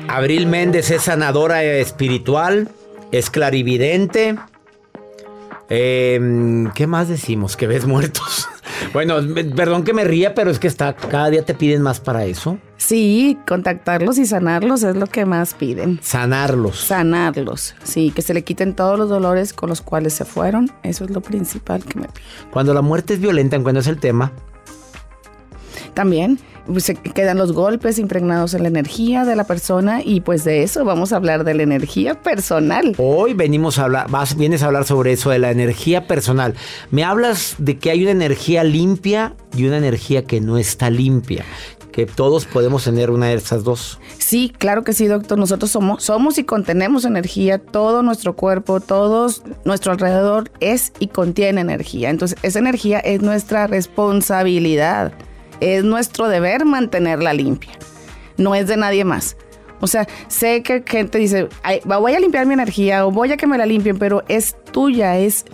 Abril 0.07 0.47
Méndez 0.47 0.91
es 0.91 1.03
sanadora 1.03 1.63
espiritual, 1.63 2.69
es 3.11 3.29
clarividente. 3.29 4.37
Eh, 5.67 6.67
¿Qué 6.75 6.87
más 6.87 7.09
decimos? 7.09 7.57
Que 7.57 7.67
ves 7.67 7.85
muertos. 7.85 8.47
Bueno, 8.93 9.15
perdón 9.55 9.83
que 9.83 9.93
me 9.93 10.03
ría, 10.03 10.33
pero 10.33 10.49
es 10.49 10.59
que 10.59 10.67
está, 10.67 10.95
cada 10.95 11.29
día 11.29 11.43
te 11.43 11.53
piden 11.53 11.81
más 11.81 11.99
para 11.99 12.25
eso. 12.25 12.57
Sí, 12.77 13.37
contactarlos 13.47 14.17
y 14.17 14.25
sanarlos 14.25 14.83
es 14.83 14.95
lo 14.95 15.07
que 15.07 15.25
más 15.25 15.53
piden. 15.53 15.99
Sanarlos. 16.01 16.79
Sanarlos, 16.79 17.75
sí, 17.83 18.11
que 18.11 18.21
se 18.21 18.33
le 18.33 18.43
quiten 18.43 18.75
todos 18.75 18.97
los 18.97 19.09
dolores 19.09 19.53
con 19.53 19.69
los 19.69 19.81
cuales 19.81 20.13
se 20.13 20.25
fueron. 20.25 20.71
Eso 20.83 21.03
es 21.03 21.11
lo 21.11 21.21
principal 21.21 21.83
que 21.83 21.99
me 21.99 22.07
piden. 22.07 22.51
Cuando 22.51 22.73
la 22.73 22.81
muerte 22.81 23.15
es 23.15 23.19
violenta, 23.19 23.59
cuando 23.61 23.79
es 23.81 23.87
el 23.87 23.99
tema, 23.99 24.31
También 25.93 26.39
pues, 26.65 26.83
se 26.83 26.95
quedan 26.95 27.37
los 27.37 27.53
golpes 27.53 27.99
impregnados 27.99 28.53
en 28.53 28.63
la 28.63 28.69
energía 28.69 29.25
de 29.25 29.35
la 29.35 29.45
persona 29.45 30.01
y 30.03 30.21
pues 30.21 30.43
de 30.43 30.63
eso 30.63 30.85
vamos 30.85 31.13
a 31.13 31.17
hablar 31.17 31.43
de 31.43 31.53
la 31.53 31.63
energía 31.63 32.21
personal. 32.21 32.95
Hoy 32.97 33.33
venimos 33.33 33.79
a 33.79 33.85
hablar, 33.85 34.09
vas, 34.09 34.35
vienes 34.35 34.63
a 34.63 34.67
hablar 34.67 34.85
sobre 34.85 35.13
eso, 35.13 35.29
de 35.29 35.39
la 35.39 35.51
energía 35.51 36.07
personal. 36.07 36.55
Me 36.91 37.03
hablas 37.03 37.55
de 37.57 37.77
que 37.77 37.91
hay 37.91 38.01
una 38.03 38.11
energía 38.11 38.63
limpia 38.63 39.35
y 39.55 39.65
una 39.65 39.77
energía 39.77 40.23
que 40.23 40.41
no 40.41 40.57
está 40.57 40.89
limpia. 40.89 41.45
Que 41.91 42.05
todos 42.05 42.45
podemos 42.45 42.83
tener 42.83 43.09
una 43.09 43.27
de 43.27 43.35
esas 43.35 43.63
dos. 43.63 44.01
Sí, 44.17 44.51
claro 44.57 44.83
que 44.83 44.91
sí, 44.91 45.07
doctor. 45.07 45.37
Nosotros 45.37 45.71
somos, 45.71 46.03
somos 46.03 46.37
y 46.37 46.43
contenemos 46.43 47.05
energía. 47.05 47.57
Todo 47.57 48.03
nuestro 48.03 48.35
cuerpo, 48.35 48.81
todo 48.81 49.33
nuestro 49.63 49.93
alrededor 49.93 50.51
es 50.59 50.91
y 50.99 51.07
contiene 51.07 51.61
energía. 51.61 52.09
Entonces, 52.09 52.37
esa 52.43 52.59
energía 52.59 52.99
es 52.99 53.21
nuestra 53.21 53.67
responsabilidad. 53.67 55.13
Es 55.59 55.83
nuestro 55.83 56.27
deber 56.27 56.65
mantenerla 56.65 57.33
limpia. 57.33 57.73
No 58.37 58.55
es 58.55 58.67
de 58.67 58.77
nadie 58.77 59.03
más. 59.05 59.37
O 59.81 59.87
sea, 59.87 60.07
sé 60.27 60.63
que 60.63 60.83
gente 60.85 61.17
dice, 61.17 61.49
"Ay, 61.63 61.79
va- 61.89 61.97
voy 61.97 62.13
a 62.13 62.19
limpiar 62.19 62.45
mi 62.45 62.53
energía 62.53 63.05
o 63.05 63.11
voy 63.11 63.31
a 63.31 63.37
que 63.37 63.47
me 63.47 63.57
la 63.57 63.65
limpien, 63.65 63.97
pero 63.97 64.23
es 64.27 64.55
tuya, 64.71 65.17
es 65.17 65.45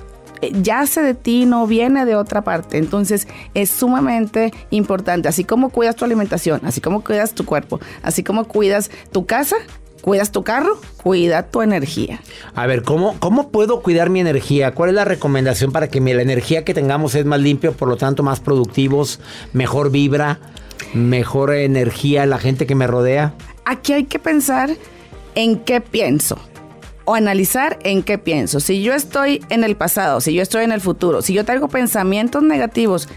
yace 0.61 1.01
de 1.03 1.13
ti, 1.13 1.45
no 1.45 1.67
viene 1.67 2.03
de 2.05 2.15
otra 2.15 2.41
parte. 2.43 2.77
Entonces 2.77 3.27
es 3.53 3.69
sumamente 3.69 4.51
importante, 4.71 5.27
así 5.27 5.43
como 5.43 5.69
cuidas 5.69 5.95
tu 5.95 6.05
alimentación, 6.05 6.61
así 6.65 6.81
como 6.81 7.03
cuidas 7.03 7.33
tu 7.33 7.45
cuerpo, 7.45 7.79
así 8.01 8.23
como 8.23 8.45
cuidas 8.45 8.89
tu 9.11 9.25
casa, 9.27 9.55
cuidas 10.01 10.31
tu 10.31 10.43
carro, 10.43 10.79
cuida 11.01 11.43
tu 11.49 11.61
energía. 11.61 12.19
A 12.55 12.65
ver, 12.67 12.83
¿cómo, 12.83 13.15
¿cómo 13.19 13.49
puedo 13.49 13.81
cuidar 13.81 14.09
mi 14.09 14.19
energía? 14.19 14.73
¿Cuál 14.73 14.89
es 14.89 14.95
la 14.95 15.05
recomendación 15.05 15.71
para 15.71 15.87
que 15.89 16.01
mi- 16.01 16.13
la 16.13 16.21
energía 16.23 16.63
que 16.65 16.73
tengamos 16.73 17.15
es 17.15 17.25
más 17.25 17.39
limpia, 17.39 17.71
por 17.71 17.87
lo 17.87 17.97
tanto 17.97 18.23
más 18.23 18.39
productivos, 18.39 19.19
mejor 19.53 19.91
vibra, 19.91 20.39
mejor 20.93 21.53
energía 21.53 22.25
la 22.25 22.37
gente 22.39 22.65
que 22.65 22.75
me 22.75 22.87
rodea? 22.87 23.33
Aquí 23.65 23.93
hay 23.93 24.05
que 24.05 24.19
pensar 24.19 24.71
en 25.35 25.59
qué 25.59 25.81
pienso 25.81 26.37
o 27.05 27.13
analizar 27.15 27.79
en 27.83 28.03
qué 28.03 28.17
pienso. 28.17 28.59
Si 28.59 28.81
yo 28.81 28.93
estoy 28.93 29.43
en 29.49 29.63
el 29.63 29.75
pasado, 29.75 30.19
si 30.21 30.33
yo 30.33 30.41
estoy 30.41 30.63
en 30.63 30.71
el 30.71 30.81
futuro, 30.81 31.21
si 31.21 31.33
yo 31.33 31.45
traigo 31.45 31.67
pensamientos 31.67 32.41
negativos 32.43 33.07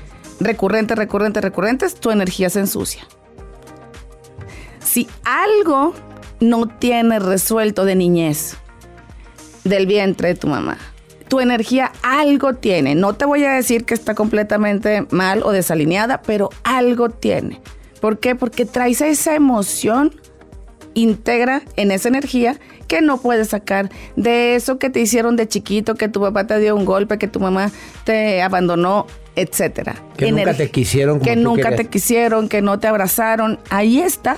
recurrentes, 0.40 0.98
recurrentes, 0.98 1.42
recurrentes, 1.42 1.94
tu 1.94 2.10
energía 2.10 2.50
se 2.50 2.60
ensucia. 2.60 3.06
Si 4.82 5.08
algo 5.24 5.94
no 6.40 6.66
tienes 6.66 7.22
resuelto 7.22 7.84
de 7.84 7.94
niñez, 7.94 8.56
del 9.64 9.86
vientre 9.86 10.28
de 10.28 10.34
tu 10.34 10.46
mamá, 10.46 10.78
tu 11.28 11.40
energía 11.40 11.92
algo 12.02 12.54
tiene. 12.54 12.94
No 12.94 13.14
te 13.14 13.24
voy 13.24 13.44
a 13.44 13.52
decir 13.52 13.84
que 13.84 13.94
está 13.94 14.14
completamente 14.14 15.06
mal 15.10 15.42
o 15.42 15.52
desalineada, 15.52 16.22
pero 16.22 16.50
algo 16.62 17.08
tiene. 17.08 17.60
¿Por 18.00 18.18
qué? 18.18 18.34
Porque 18.34 18.66
traes 18.66 19.00
esa 19.00 19.34
emoción 19.34 20.14
integra 20.94 21.62
en 21.76 21.90
esa 21.90 22.08
energía 22.08 22.56
que 22.86 23.00
no 23.00 23.18
puedes 23.18 23.48
sacar 23.48 23.90
de 24.14 24.54
eso 24.54 24.78
que 24.78 24.90
te 24.90 25.00
hicieron 25.00 25.36
de 25.36 25.48
chiquito, 25.48 25.94
que 25.94 26.08
tu 26.08 26.20
papá 26.20 26.46
te 26.46 26.58
dio 26.58 26.76
un 26.76 26.84
golpe, 26.84 27.18
que 27.18 27.26
tu 27.26 27.40
mamá 27.40 27.70
te 28.04 28.42
abandonó, 28.42 29.06
etcétera. 29.34 29.96
Que 30.16 30.30
nunca 30.30 30.54
te 30.54 30.70
quisieron 30.70 31.18
como 31.18 31.30
que 31.30 31.36
tú 31.36 31.42
nunca 31.42 31.62
querías. 31.70 31.80
te 31.80 31.86
quisieron, 31.86 32.48
que 32.48 32.62
no 32.62 32.78
te 32.78 32.86
abrazaron. 32.86 33.58
Ahí 33.70 34.00
está 34.00 34.36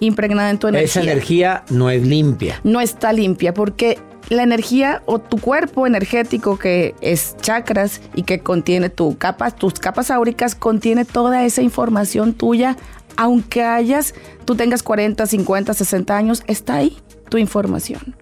impregnada 0.00 0.50
en 0.50 0.58
tu 0.58 0.68
energía. 0.68 0.86
Esa 0.86 1.02
energía 1.02 1.64
no 1.70 1.90
es 1.90 2.02
limpia. 2.06 2.60
no 2.64 2.80
está 2.80 3.12
limpia 3.12 3.54
porque 3.54 3.98
la 4.28 4.42
energía 4.42 5.02
o 5.06 5.18
tu 5.18 5.38
cuerpo 5.38 5.86
energético 5.86 6.58
que 6.58 6.94
es 7.00 7.36
chakras 7.40 8.00
y 8.14 8.22
que 8.22 8.40
contiene 8.40 8.88
tu 8.88 9.18
capa, 9.18 9.50
tus 9.50 9.74
capas 9.74 10.10
áuricas 10.10 10.54
contiene 10.54 11.04
toda 11.04 11.44
esa 11.44 11.62
información 11.62 12.32
tuya, 12.34 12.76
aunque 13.16 13.64
hayas, 13.64 14.14
tú 14.44 14.54
tengas 14.54 14.82
40, 14.82 15.26
50, 15.26 15.74
60 15.74 16.16
años, 16.16 16.42
está 16.46 16.76
ahí 16.76 16.96
tu 17.28 17.38
información. 17.38 18.14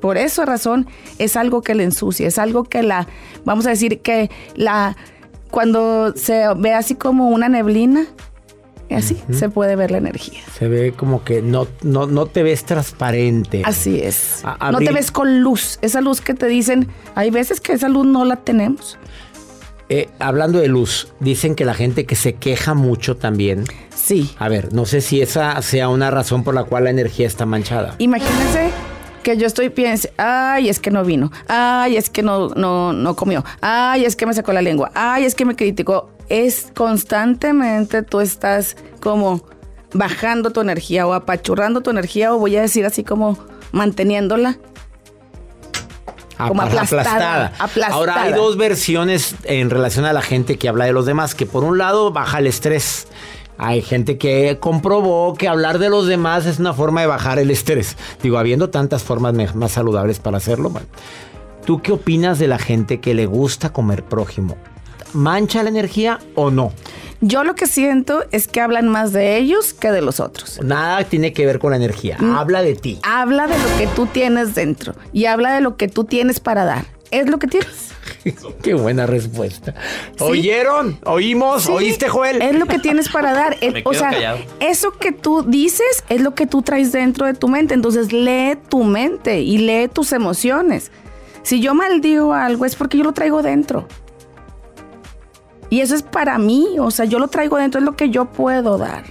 Por 0.00 0.16
esa 0.16 0.44
razón 0.44 0.86
es 1.18 1.36
algo 1.36 1.62
que 1.62 1.74
le 1.74 1.84
ensucia, 1.84 2.26
es 2.26 2.38
algo 2.38 2.64
que 2.64 2.82
la, 2.82 3.06
vamos 3.44 3.66
a 3.66 3.70
decir 3.70 4.00
que 4.00 4.30
la, 4.54 4.96
cuando 5.50 6.14
se 6.16 6.44
ve 6.56 6.74
así 6.74 6.94
como 6.94 7.28
una 7.28 7.48
neblina, 7.48 8.06
así 8.94 9.22
se 9.30 9.48
puede 9.48 9.76
ver 9.76 9.90
la 9.90 9.98
energía. 9.98 10.40
Se 10.58 10.68
ve 10.68 10.92
como 10.92 11.22
que 11.24 11.42
no, 11.42 11.66
no, 11.82 12.06
no 12.06 12.26
te 12.26 12.42
ves 12.42 12.64
transparente. 12.64 13.62
Así 13.64 14.00
es. 14.00 14.40
A- 14.44 14.70
no 14.72 14.78
te 14.78 14.92
ves 14.92 15.10
con 15.10 15.40
luz. 15.42 15.78
Esa 15.82 16.00
luz 16.00 16.20
que 16.20 16.34
te 16.34 16.46
dicen, 16.46 16.88
hay 17.14 17.30
veces 17.30 17.60
que 17.60 17.72
esa 17.72 17.88
luz 17.88 18.06
no 18.06 18.24
la 18.24 18.36
tenemos. 18.36 18.98
Eh, 19.88 20.08
hablando 20.20 20.60
de 20.60 20.68
luz, 20.68 21.08
dicen 21.18 21.56
que 21.56 21.64
la 21.64 21.74
gente 21.74 22.06
que 22.06 22.14
se 22.14 22.34
queja 22.34 22.74
mucho 22.74 23.16
también. 23.16 23.64
Sí. 23.94 24.30
A 24.38 24.48
ver, 24.48 24.72
no 24.72 24.86
sé 24.86 25.00
si 25.00 25.20
esa 25.20 25.60
sea 25.62 25.88
una 25.88 26.10
razón 26.12 26.44
por 26.44 26.54
la 26.54 26.62
cual 26.64 26.84
la 26.84 26.90
energía 26.90 27.26
está 27.26 27.44
manchada. 27.44 27.96
Imagínense 27.98 28.70
que 29.24 29.36
yo 29.36 29.46
estoy 29.46 29.68
piense, 29.68 30.12
ay, 30.16 30.68
es 30.68 30.78
que 30.78 30.90
no 30.90 31.04
vino, 31.04 31.30
ay, 31.48 31.96
es 31.96 32.08
que 32.08 32.22
no, 32.22 32.48
no, 32.50 32.92
no 32.92 33.16
comió, 33.16 33.44
ay, 33.60 34.04
es 34.04 34.16
que 34.16 34.24
me 34.26 34.32
sacó 34.32 34.52
la 34.52 34.62
lengua, 34.62 34.90
ay, 34.94 35.24
es 35.24 35.34
que 35.34 35.44
me 35.44 35.56
criticó. 35.56 36.08
Es 36.30 36.68
constantemente 36.74 38.02
tú 38.02 38.20
estás 38.20 38.76
como 39.00 39.44
bajando 39.92 40.50
tu 40.50 40.60
energía 40.60 41.06
o 41.06 41.12
apachurrando 41.12 41.82
tu 41.82 41.90
energía 41.90 42.32
o 42.32 42.38
voy 42.38 42.56
a 42.56 42.62
decir 42.62 42.86
así 42.86 43.04
como 43.04 43.38
manteniéndola. 43.72 44.58
Como 46.38 46.62
aplastada, 46.62 47.52
aplastada. 47.58 47.94
Ahora 47.94 48.22
hay 48.22 48.32
dos 48.32 48.56
versiones 48.56 49.34
en 49.44 49.68
relación 49.68 50.06
a 50.06 50.14
la 50.14 50.22
gente 50.22 50.56
que 50.56 50.70
habla 50.70 50.86
de 50.86 50.92
los 50.92 51.04
demás, 51.04 51.34
que 51.34 51.44
por 51.44 51.64
un 51.64 51.76
lado 51.76 52.12
baja 52.12 52.38
el 52.38 52.46
estrés. 52.46 53.08
Hay 53.58 53.82
gente 53.82 54.16
que 54.16 54.56
comprobó 54.58 55.34
que 55.34 55.46
hablar 55.46 55.78
de 55.78 55.90
los 55.90 56.06
demás 56.06 56.46
es 56.46 56.58
una 56.58 56.72
forma 56.72 57.02
de 57.02 57.08
bajar 57.08 57.38
el 57.38 57.50
estrés. 57.50 57.94
Digo, 58.22 58.38
habiendo 58.38 58.70
tantas 58.70 59.02
formas 59.02 59.34
más 59.54 59.72
saludables 59.72 60.18
para 60.18 60.38
hacerlo. 60.38 60.70
bueno. 60.70 60.86
¿Tú 61.66 61.82
qué 61.82 61.92
opinas 61.92 62.38
de 62.38 62.48
la 62.48 62.58
gente 62.58 63.00
que 63.00 63.12
le 63.12 63.26
gusta 63.26 63.70
comer 63.70 64.02
prójimo? 64.02 64.56
¿Mancha 65.12 65.62
la 65.62 65.68
energía 65.68 66.18
o 66.34 66.50
no? 66.50 66.72
Yo 67.22 67.44
lo 67.44 67.54
que 67.54 67.66
siento 67.66 68.24
es 68.30 68.48
que 68.48 68.60
hablan 68.62 68.88
más 68.88 69.12
de 69.12 69.36
ellos 69.36 69.74
que 69.74 69.90
de 69.90 70.00
los 70.00 70.20
otros. 70.20 70.58
Nada 70.62 71.04
tiene 71.04 71.34
que 71.34 71.44
ver 71.44 71.58
con 71.58 71.70
la 71.70 71.76
energía. 71.76 72.16
Mm. 72.18 72.34
Habla 72.34 72.62
de 72.62 72.74
ti. 72.74 72.98
Habla 73.02 73.46
de 73.46 73.58
lo 73.58 73.76
que 73.76 73.86
tú 73.94 74.06
tienes 74.06 74.54
dentro 74.54 74.94
y 75.12 75.26
habla 75.26 75.52
de 75.52 75.60
lo 75.60 75.76
que 75.76 75.88
tú 75.88 76.04
tienes 76.04 76.40
para 76.40 76.64
dar. 76.64 76.86
Es 77.10 77.28
lo 77.28 77.38
que 77.38 77.46
tienes. 77.46 77.90
Qué 78.62 78.74
buena 78.74 79.04
respuesta. 79.04 79.74
¿Oyeron? 80.18 80.98
¿Oímos? 81.04 81.64
Sí, 81.64 81.72
¿Oíste, 81.72 82.08
Joel? 82.08 82.40
Es 82.40 82.54
lo 82.54 82.66
que 82.66 82.78
tienes 82.78 83.08
para 83.08 83.34
dar. 83.34 83.56
Me 83.72 83.82
o 83.84 83.92
sea, 83.92 84.10
callado. 84.10 84.38
eso 84.60 84.92
que 84.92 85.12
tú 85.12 85.42
dices 85.42 86.04
es 86.08 86.22
lo 86.22 86.34
que 86.34 86.46
tú 86.46 86.62
traes 86.62 86.92
dentro 86.92 87.26
de 87.26 87.34
tu 87.34 87.48
mente. 87.48 87.74
Entonces 87.74 88.12
lee 88.12 88.56
tu 88.68 88.84
mente 88.84 89.40
y 89.40 89.58
lee 89.58 89.88
tus 89.88 90.12
emociones. 90.12 90.90
Si 91.42 91.60
yo 91.60 91.74
maldigo 91.74 92.32
algo 92.32 92.64
es 92.64 92.76
porque 92.76 92.98
yo 92.98 93.04
lo 93.04 93.12
traigo 93.12 93.42
dentro. 93.42 93.86
Y 95.70 95.80
eso 95.80 95.94
es 95.94 96.02
para 96.02 96.36
mí, 96.38 96.76
o 96.78 96.90
sea, 96.90 97.04
yo 97.06 97.18
lo 97.18 97.28
traigo 97.28 97.56
dentro, 97.56 97.78
es 97.80 97.84
lo 97.84 97.96
que 97.96 98.10
yo 98.10 98.26
puedo 98.26 98.76
dar. 98.76 99.04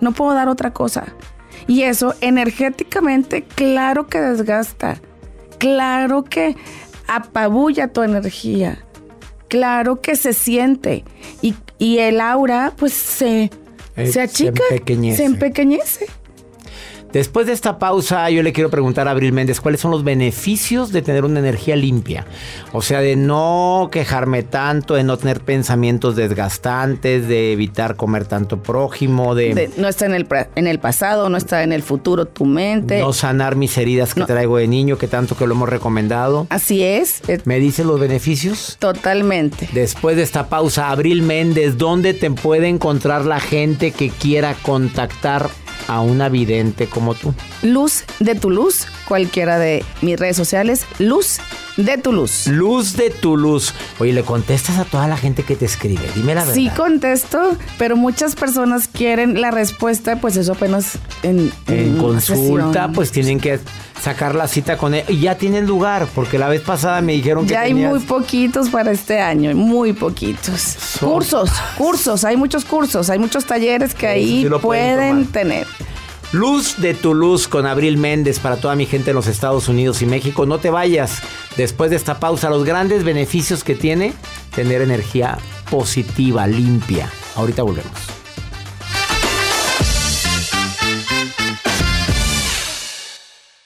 No 0.00 0.12
puedo 0.12 0.34
dar 0.34 0.48
otra 0.48 0.72
cosa. 0.72 1.04
Y 1.66 1.82
eso 1.82 2.14
energéticamente, 2.20 3.42
claro 3.42 4.06
que 4.06 4.20
desgasta. 4.20 5.00
Claro 5.58 6.24
que 6.24 6.56
apabulla 7.06 7.88
tu 7.88 8.02
energía. 8.02 8.78
Claro 9.48 10.00
que 10.00 10.16
se 10.16 10.32
siente. 10.32 11.04
Y, 11.42 11.54
y 11.78 11.98
el 11.98 12.20
aura, 12.20 12.72
pues 12.76 12.92
se, 12.92 13.44
Eh, 13.44 14.06
se 14.06 14.12
se 14.12 14.20
achica. 14.20 14.62
empequeñece. 14.70 15.16
Se 15.18 15.24
empequeñece. 15.24 16.06
Después 17.16 17.46
de 17.46 17.54
esta 17.54 17.78
pausa, 17.78 18.28
yo 18.28 18.42
le 18.42 18.52
quiero 18.52 18.68
preguntar 18.68 19.08
a 19.08 19.12
Abril 19.12 19.32
Méndez 19.32 19.62
cuáles 19.62 19.80
son 19.80 19.90
los 19.90 20.04
beneficios 20.04 20.92
de 20.92 21.00
tener 21.00 21.24
una 21.24 21.38
energía 21.40 21.74
limpia. 21.74 22.26
O 22.72 22.82
sea, 22.82 23.00
de 23.00 23.16
no 23.16 23.88
quejarme 23.90 24.42
tanto, 24.42 24.92
de 24.96 25.02
no 25.02 25.16
tener 25.16 25.40
pensamientos 25.40 26.14
desgastantes, 26.14 27.26
de 27.26 27.52
evitar 27.52 27.96
comer 27.96 28.26
tanto 28.26 28.62
prójimo, 28.62 29.34
de, 29.34 29.54
De- 29.54 29.70
no 29.78 29.88
está 29.88 30.04
en 30.04 30.14
el, 30.14 30.28
pra- 30.28 30.48
en 30.56 30.66
el 30.66 30.78
pasado, 30.78 31.30
no 31.30 31.38
está 31.38 31.62
en 31.62 31.72
el 31.72 31.82
futuro 31.82 32.26
tu 32.26 32.44
mente. 32.44 33.00
no 33.00 33.14
sanar 33.14 33.56
mis 33.56 33.78
heridas 33.78 34.12
que 34.12 34.20
No. 34.20 34.26
traigo 34.26 34.58
de 34.58 34.68
niño, 34.68 34.98
que 34.98 35.08
tanto 35.08 35.36
que 35.38 35.46
lo 35.46 35.54
hemos 35.54 35.70
recomendado. 35.70 36.46
Así 36.50 36.82
es, 36.82 37.22
eh, 37.28 37.40
¿Me 37.46 37.58
dice 37.60 37.82
los 37.82 37.98
beneficios? 37.98 38.76
totalmente. 38.78 39.68
Después 39.72 40.16
de 40.16 40.22
esta 40.22 40.48
pausa, 40.50 40.90
Abril 40.90 41.22
Méndez, 41.22 41.78
¿dónde 41.78 42.12
te 42.12 42.30
puede 42.30 42.68
encontrar 42.68 43.24
la 43.24 43.40
gente 43.40 43.90
que 43.92 44.10
quiera 44.10 44.54
contactar 44.62 45.48
a 45.88 46.00
una 46.00 46.28
vidente 46.28 46.86
como 46.86 47.14
tú? 47.14 47.34
Luz 47.62 48.04
de 48.20 48.34
tu 48.34 48.50
luz, 48.50 48.86
cualquiera 49.06 49.58
de 49.58 49.84
mis 50.02 50.18
redes 50.18 50.36
sociales, 50.36 50.84
Luz 50.98 51.40
de 51.76 51.98
tu 51.98 52.12
luz. 52.12 52.46
Luz 52.46 52.96
de 52.96 53.10
tu 53.10 53.36
luz. 53.36 53.74
Oye, 53.98 54.12
le 54.12 54.22
contestas 54.22 54.78
a 54.78 54.84
toda 54.84 55.06
la 55.08 55.16
gente 55.16 55.42
que 55.42 55.56
te 55.56 55.64
escribe. 55.66 56.02
Dime 56.14 56.34
la 56.34 56.40
verdad. 56.40 56.54
Sí 56.54 56.70
contesto, 56.76 57.56
pero 57.78 57.96
muchas 57.96 58.34
personas 58.34 58.88
quieren 58.88 59.40
la 59.40 59.50
respuesta, 59.50 60.20
pues 60.20 60.36
eso 60.36 60.52
apenas 60.52 60.98
en, 61.22 61.52
en 61.68 61.92
una 61.94 62.02
consulta, 62.02 62.72
sesión. 62.72 62.92
pues 62.94 63.10
tienen 63.12 63.40
que 63.40 63.60
sacar 64.02 64.34
la 64.34 64.48
cita 64.48 64.76
con 64.78 64.94
él. 64.94 65.04
Y 65.08 65.20
ya 65.20 65.36
tienen 65.36 65.66
lugar, 65.66 66.06
porque 66.14 66.38
la 66.38 66.48
vez 66.48 66.60
pasada 66.62 67.00
me 67.00 67.12
dijeron 67.12 67.44
que 67.46 67.52
Ya 67.52 67.60
hay 67.62 67.70
tenías- 67.72 67.90
muy 67.90 68.00
poquitos 68.00 68.68
para 68.70 68.90
este 68.92 69.20
año, 69.20 69.54
muy 69.54 69.92
poquitos. 69.92 70.60
Son- 70.60 71.10
Cursos, 71.10 71.50
cursos, 71.76 72.24
hay 72.24 72.36
muchos 72.36 72.64
cursos, 72.64 73.10
hay 73.10 73.18
muchos 73.18 73.44
talleres 73.44 73.94
que 73.94 74.06
Eso 74.06 74.14
ahí 74.14 74.42
sí 74.42 74.48
lo 74.48 74.60
pueden 74.60 75.26
tener. 75.26 75.66
Luz 76.32 76.78
de 76.78 76.92
tu 76.92 77.14
luz 77.14 77.46
con 77.46 77.66
Abril 77.66 77.98
Méndez 77.98 78.40
para 78.40 78.56
toda 78.56 78.74
mi 78.74 78.84
gente 78.84 79.10
en 79.10 79.16
los 79.16 79.28
Estados 79.28 79.68
Unidos 79.68 80.02
y 80.02 80.06
México. 80.06 80.44
No 80.44 80.58
te 80.58 80.70
vayas. 80.70 81.22
Después 81.56 81.90
de 81.90 81.96
esta 81.96 82.18
pausa, 82.18 82.50
los 82.50 82.64
grandes 82.64 83.04
beneficios 83.04 83.62
que 83.62 83.76
tiene 83.76 84.12
tener 84.54 84.82
energía 84.82 85.38
positiva, 85.70 86.46
limpia. 86.46 87.08
Ahorita 87.36 87.62
volvemos. 87.62 88.25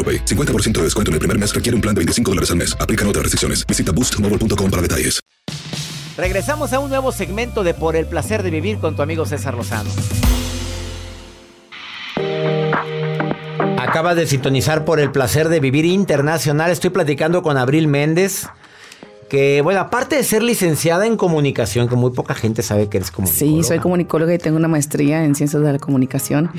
AroPay. 0.00 0.24
50% 0.24 0.78
de 0.78 0.84
descuento 0.84 1.10
en 1.10 1.14
el 1.14 1.18
primer 1.18 1.38
mes 1.38 1.54
requiere 1.54 1.76
un 1.76 1.82
plan 1.82 1.94
de 1.94 1.98
25 2.00 2.30
dólares 2.30 2.50
al 2.50 2.56
mes. 2.56 2.74
Aplican 2.80 3.06
otras 3.06 3.24
restricciones. 3.24 3.66
Visita 3.66 3.92
boostmobile.com 3.92 4.70
para 4.70 4.82
detalles. 4.82 5.20
Regresamos 6.16 6.72
a 6.74 6.80
un 6.80 6.90
nuevo 6.90 7.12
segmento 7.12 7.64
de 7.64 7.72
Por 7.72 7.96
el 7.96 8.06
placer 8.06 8.42
de 8.42 8.50
vivir 8.50 8.78
con 8.78 8.94
tu 8.94 9.02
amigo 9.02 9.24
César 9.24 9.54
Lozano. 9.54 9.90
Acabas 13.78 14.16
de 14.16 14.26
sintonizar 14.26 14.84
por 14.84 15.00
el 15.00 15.10
placer 15.10 15.48
de 15.48 15.60
vivir 15.60 15.86
internacional. 15.86 16.70
Estoy 16.70 16.90
platicando 16.90 17.42
con 17.42 17.56
Abril 17.56 17.88
Méndez. 17.88 18.46
Que, 19.30 19.62
bueno, 19.62 19.80
aparte 19.80 20.16
de 20.16 20.24
ser 20.24 20.42
licenciada 20.42 21.06
en 21.06 21.16
comunicación, 21.16 21.88
que 21.88 21.94
muy 21.94 22.10
poca 22.10 22.34
gente 22.34 22.62
sabe 22.62 22.88
que 22.88 22.98
eres 22.98 23.10
comunicóloga. 23.10 23.62
Sí, 23.62 23.66
soy 23.66 23.78
comunicóloga 23.78 24.34
y 24.34 24.38
tengo 24.38 24.56
una 24.56 24.68
maestría 24.68 25.24
en 25.24 25.34
ciencias 25.34 25.62
de 25.62 25.72
la 25.72 25.78
comunicación. 25.78 26.50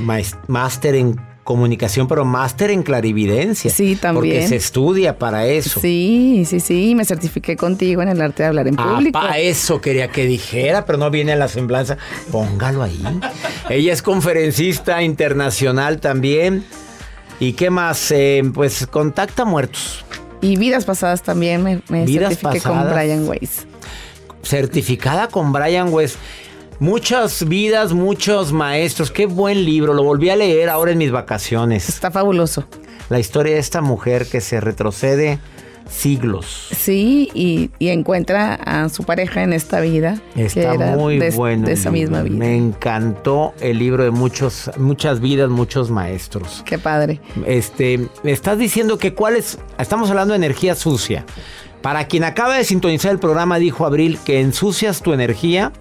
Máster 0.47 0.95
en 0.95 1.30
comunicación, 1.43 2.07
pero 2.07 2.23
máster 2.23 2.71
en 2.71 2.83
clarividencia. 2.83 3.71
Sí, 3.71 3.95
también. 3.95 4.35
Porque 4.35 4.47
se 4.47 4.55
estudia 4.57 5.17
para 5.17 5.47
eso. 5.47 5.79
Sí, 5.79 6.43
sí, 6.47 6.59
sí, 6.59 6.93
me 6.95 7.03
certifiqué 7.05 7.55
contigo 7.57 8.01
en 8.01 8.09
el 8.09 8.21
arte 8.21 8.43
de 8.43 8.49
hablar 8.49 8.67
en 8.67 8.75
Ah, 8.79 8.93
público. 8.95 9.19
pa' 9.19 9.39
eso 9.39 9.81
quería 9.81 10.09
que 10.09 10.25
dijera, 10.25 10.85
pero 10.85 10.97
no 10.99 11.09
viene 11.09 11.31
a 11.33 11.35
la 11.35 11.47
semblanza. 11.47 11.97
Póngalo 12.31 12.83
ahí. 12.83 13.01
Ella 13.69 13.91
es 13.93 14.01
conferencista 14.01 15.01
internacional 15.03 15.99
también. 15.99 16.63
¿Y 17.39 17.53
qué 17.53 17.69
más? 17.71 18.11
Eh, 18.11 18.43
pues 18.53 18.85
contacta 18.87 19.43
muertos. 19.45 20.05
Y 20.41 20.57
vidas 20.57 20.85
pasadas 20.85 21.23
también 21.23 21.63
me, 21.63 21.81
me 21.89 22.05
Vidas 22.05 22.35
certifiqué 22.37 22.61
con 22.61 22.77
pasadas. 22.77 22.93
Brian 22.95 23.27
Weiss. 23.27 23.65
Certificada 24.43 25.27
con 25.27 25.51
Brian 25.53 25.91
West. 25.93 26.17
Muchas 26.81 27.47
vidas, 27.47 27.93
muchos 27.93 28.51
maestros. 28.51 29.11
Qué 29.11 29.27
buen 29.27 29.65
libro. 29.65 29.93
Lo 29.93 30.01
volví 30.01 30.31
a 30.31 30.35
leer 30.35 30.67
ahora 30.67 30.91
en 30.91 30.97
mis 30.97 31.11
vacaciones. 31.11 31.87
Está 31.87 32.09
fabuloso. 32.09 32.65
La 33.07 33.19
historia 33.19 33.53
de 33.53 33.59
esta 33.59 33.81
mujer 33.81 34.25
que 34.25 34.41
se 34.41 34.59
retrocede 34.59 35.37
siglos. 35.87 36.69
Sí, 36.75 37.29
y, 37.35 37.69
y 37.77 37.89
encuentra 37.89 38.55
a 38.55 38.89
su 38.89 39.03
pareja 39.03 39.43
en 39.43 39.53
esta 39.53 39.79
vida. 39.79 40.19
que 40.33 40.45
Está 40.45 40.73
era 40.73 40.95
muy 40.95 41.19
de, 41.19 41.29
bueno. 41.29 41.67
De 41.67 41.73
esa 41.73 41.91
misma 41.91 42.23
vida. 42.23 42.35
Me 42.35 42.57
encantó 42.57 43.53
el 43.59 43.77
libro 43.77 44.03
de 44.03 44.09
muchos, 44.09 44.71
muchas 44.77 45.19
vidas, 45.19 45.51
muchos 45.51 45.91
maestros. 45.91 46.63
Qué 46.65 46.79
padre. 46.79 47.21
Este, 47.45 48.07
estás 48.23 48.57
diciendo 48.57 48.97
que 48.97 49.13
cuál 49.13 49.35
es. 49.35 49.59
Estamos 49.77 50.09
hablando 50.09 50.31
de 50.33 50.37
energía 50.37 50.73
sucia. 50.73 51.27
Para 51.83 52.07
quien 52.07 52.23
acaba 52.23 52.57
de 52.57 52.63
sintonizar 52.63 53.11
el 53.11 53.19
programa, 53.19 53.59
dijo 53.59 53.85
Abril 53.85 54.17
que 54.25 54.39
ensucias 54.39 55.03
tu 55.03 55.13
energía 55.13 55.71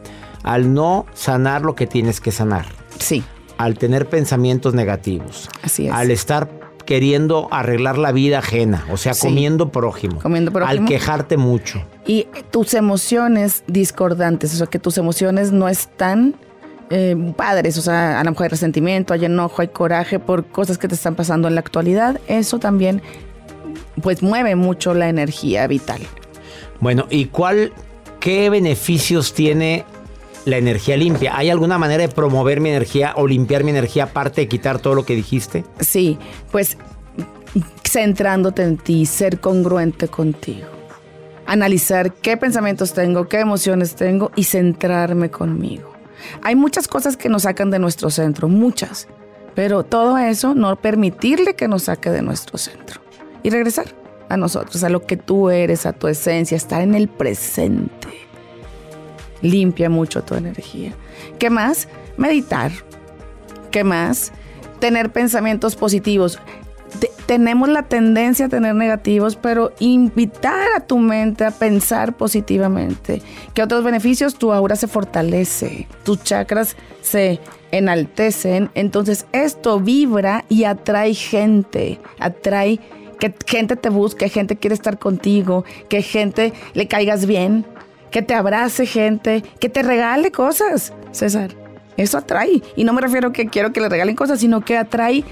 al 0.42 0.72
no 0.74 1.06
sanar 1.14 1.62
lo 1.62 1.74
que 1.74 1.86
tienes 1.86 2.20
que 2.20 2.32
sanar. 2.32 2.66
Sí, 2.98 3.22
Al 3.58 3.76
tener 3.76 4.08
pensamientos 4.08 4.72
negativos. 4.74 5.48
así 5.62 5.86
es. 5.86 5.92
Al 5.92 6.10
estar 6.10 6.48
queriendo 6.86 7.46
arreglar 7.52 7.98
la 7.98 8.10
vida 8.10 8.38
ajena. 8.38 8.84
O 8.90 8.96
sea, 8.96 9.12
Sí. 9.14 9.26
comiendo 9.28 9.70
prójimo. 9.70 10.18
Comiendo 10.20 10.50
prójimo. 10.50 10.80
Al 10.80 10.88
quejarte 10.88 11.36
mucho. 11.36 11.84
Y 12.06 12.26
tus 12.50 12.72
emociones 12.74 13.62
discordantes, 13.66 14.54
o 14.54 14.56
sea, 14.56 14.66
que 14.66 14.78
tus 14.78 14.96
emociones 14.98 15.52
no 15.52 15.68
están 15.68 16.34
eh, 16.92 17.14
padres, 17.36 17.78
o 17.78 17.82
sea, 17.82 18.18
a 18.18 18.24
lo 18.24 18.30
mejor 18.32 18.44
hay 18.44 18.48
resentimiento, 18.50 19.14
hay 19.14 19.24
enojo, 19.26 19.62
hay 19.62 19.68
coraje 19.68 20.18
por 20.18 20.46
cosas 20.46 20.76
que 20.76 20.88
te 20.88 20.96
están 20.96 21.14
pasando 21.14 21.46
en 21.46 21.54
la 21.54 21.60
actualidad, 21.60 22.18
eso 22.26 22.58
también 22.58 23.00
pues 24.02 24.24
mueve 24.24 24.56
mucho 24.56 24.92
la 24.94 25.08
energía 25.08 25.66
vital. 25.68 26.00
Bueno, 26.80 27.06
¿y 27.08 27.26
cuál, 27.26 27.72
qué 28.18 28.50
beneficios 28.50 29.34
tiene 29.34 29.84
la 30.44 30.56
energía 30.56 30.96
limpia? 30.96 31.36
¿Hay 31.36 31.50
alguna 31.50 31.78
manera 31.78 32.06
de 32.06 32.12
promover 32.12 32.60
mi 32.60 32.70
energía 32.70 33.14
o 33.16 33.26
limpiar 33.26 33.64
mi 33.64 33.70
energía 33.70 34.04
aparte 34.04 34.42
de 34.42 34.48
quitar 34.48 34.78
todo 34.78 34.94
lo 34.94 35.04
que 35.04 35.14
dijiste? 35.14 35.64
Sí, 35.80 36.18
pues 36.50 36.76
centrándote 37.88 38.62
en 38.62 38.76
ti, 38.78 39.06
ser 39.06 39.40
congruente 39.40 40.08
contigo. 40.08 40.68
Analizar 41.46 42.12
qué 42.12 42.36
pensamientos 42.36 42.92
tengo, 42.92 43.28
qué 43.28 43.40
emociones 43.40 43.96
tengo 43.96 44.30
y 44.36 44.44
centrarme 44.44 45.30
conmigo. 45.30 45.92
Hay 46.42 46.54
muchas 46.54 46.86
cosas 46.86 47.16
que 47.16 47.28
nos 47.28 47.42
sacan 47.42 47.70
de 47.70 47.78
nuestro 47.78 48.10
centro, 48.10 48.48
muchas. 48.48 49.08
Pero 49.54 49.82
todo 49.82 50.16
eso 50.18 50.54
no 50.54 50.76
permitirle 50.76 51.56
que 51.56 51.66
nos 51.66 51.84
saque 51.84 52.10
de 52.10 52.22
nuestro 52.22 52.56
centro. 52.56 53.00
Y 53.42 53.50
regresar 53.50 53.86
a 54.28 54.36
nosotros, 54.36 54.84
a 54.84 54.90
lo 54.90 55.04
que 55.04 55.16
tú 55.16 55.50
eres, 55.50 55.86
a 55.86 55.92
tu 55.92 56.06
esencia, 56.06 56.56
estar 56.56 56.82
en 56.82 56.94
el 56.94 57.08
presente. 57.08 58.29
Limpia 59.42 59.88
mucho 59.90 60.22
tu 60.22 60.34
energía. 60.34 60.92
¿Qué 61.38 61.50
más? 61.50 61.88
Meditar. 62.16 62.70
¿Qué 63.70 63.84
más? 63.84 64.32
Tener 64.80 65.10
pensamientos 65.10 65.76
positivos. 65.76 66.38
Te- 66.98 67.10
tenemos 67.26 67.68
la 67.68 67.84
tendencia 67.84 68.46
a 68.46 68.48
tener 68.48 68.74
negativos, 68.74 69.36
pero 69.36 69.72
invitar 69.78 70.66
a 70.76 70.80
tu 70.80 70.98
mente 70.98 71.44
a 71.44 71.52
pensar 71.52 72.16
positivamente. 72.16 73.22
¿Qué 73.54 73.62
otros 73.62 73.84
beneficios? 73.84 74.34
Tu 74.34 74.52
aura 74.52 74.74
se 74.74 74.88
fortalece, 74.88 75.86
tus 76.04 76.22
chakras 76.24 76.76
se 77.00 77.38
enaltecen. 77.70 78.70
Entonces 78.74 79.26
esto 79.32 79.78
vibra 79.80 80.44
y 80.48 80.64
atrae 80.64 81.14
gente, 81.14 82.00
atrae 82.18 82.80
que 83.20 83.32
gente 83.46 83.76
te 83.76 83.90
busque, 83.90 84.28
gente 84.28 84.56
quiere 84.56 84.74
estar 84.74 84.98
contigo, 84.98 85.64
que 85.88 86.02
gente 86.02 86.52
le 86.74 86.88
caigas 86.88 87.26
bien, 87.26 87.66
que 88.10 88.22
te 88.22 88.34
abrace 88.34 88.86
gente, 88.86 89.42
que 89.58 89.68
te 89.68 89.82
regale 89.82 90.30
cosas, 90.30 90.92
César. 91.12 91.54
Eso 91.96 92.18
atrae. 92.18 92.62
Y 92.76 92.84
no 92.84 92.92
me 92.92 93.00
refiero 93.00 93.32
que 93.32 93.46
quiero 93.46 93.72
que 93.72 93.80
le 93.80 93.88
regalen 93.88 94.16
cosas, 94.16 94.40
sino 94.40 94.62
que 94.62 94.76
atrae 94.76 95.24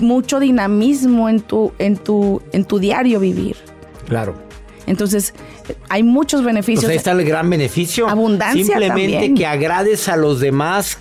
mucho 0.00 0.40
dinamismo 0.40 1.28
en 1.28 1.40
tu, 1.40 1.72
en 1.78 1.96
tu, 1.96 2.42
en 2.52 2.64
tu 2.64 2.78
diario 2.78 3.20
vivir. 3.20 3.56
Claro. 4.06 4.34
Entonces, 4.86 5.34
hay 5.88 6.02
muchos 6.02 6.42
beneficios. 6.42 6.84
Pues 6.84 6.92
ahí 6.92 6.96
está 6.96 7.12
el 7.12 7.24
gran 7.24 7.48
beneficio. 7.48 8.08
Abundancia 8.08 8.64
Simplemente 8.64 9.12
también. 9.12 9.34
que 9.34 9.46
agrades 9.46 10.08
a 10.08 10.16
los 10.16 10.40
demás, 10.40 10.98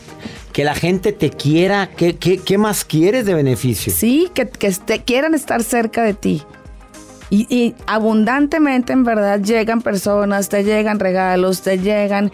que 0.51 0.63
la 0.63 0.75
gente 0.75 1.13
te 1.13 1.29
quiera. 1.29 1.89
¿Qué, 1.95 2.17
qué, 2.17 2.37
qué 2.37 2.57
más 2.57 2.83
quieres 2.83 3.25
de 3.25 3.33
beneficio? 3.33 3.93
Sí, 3.93 4.29
que, 4.33 4.47
que 4.47 4.71
quieran 5.03 5.33
estar 5.33 5.63
cerca 5.63 6.03
de 6.03 6.13
ti. 6.13 6.43
Y, 7.29 7.75
abundantemente, 7.87 8.93
en 8.93 9.03
verdad, 9.03 9.41
llegan 9.41 9.81
personas, 9.81 10.47
te 10.47 10.63
llegan 10.63 10.99
regalos, 10.99 11.61
te 11.61 11.77
llegan 11.77 12.31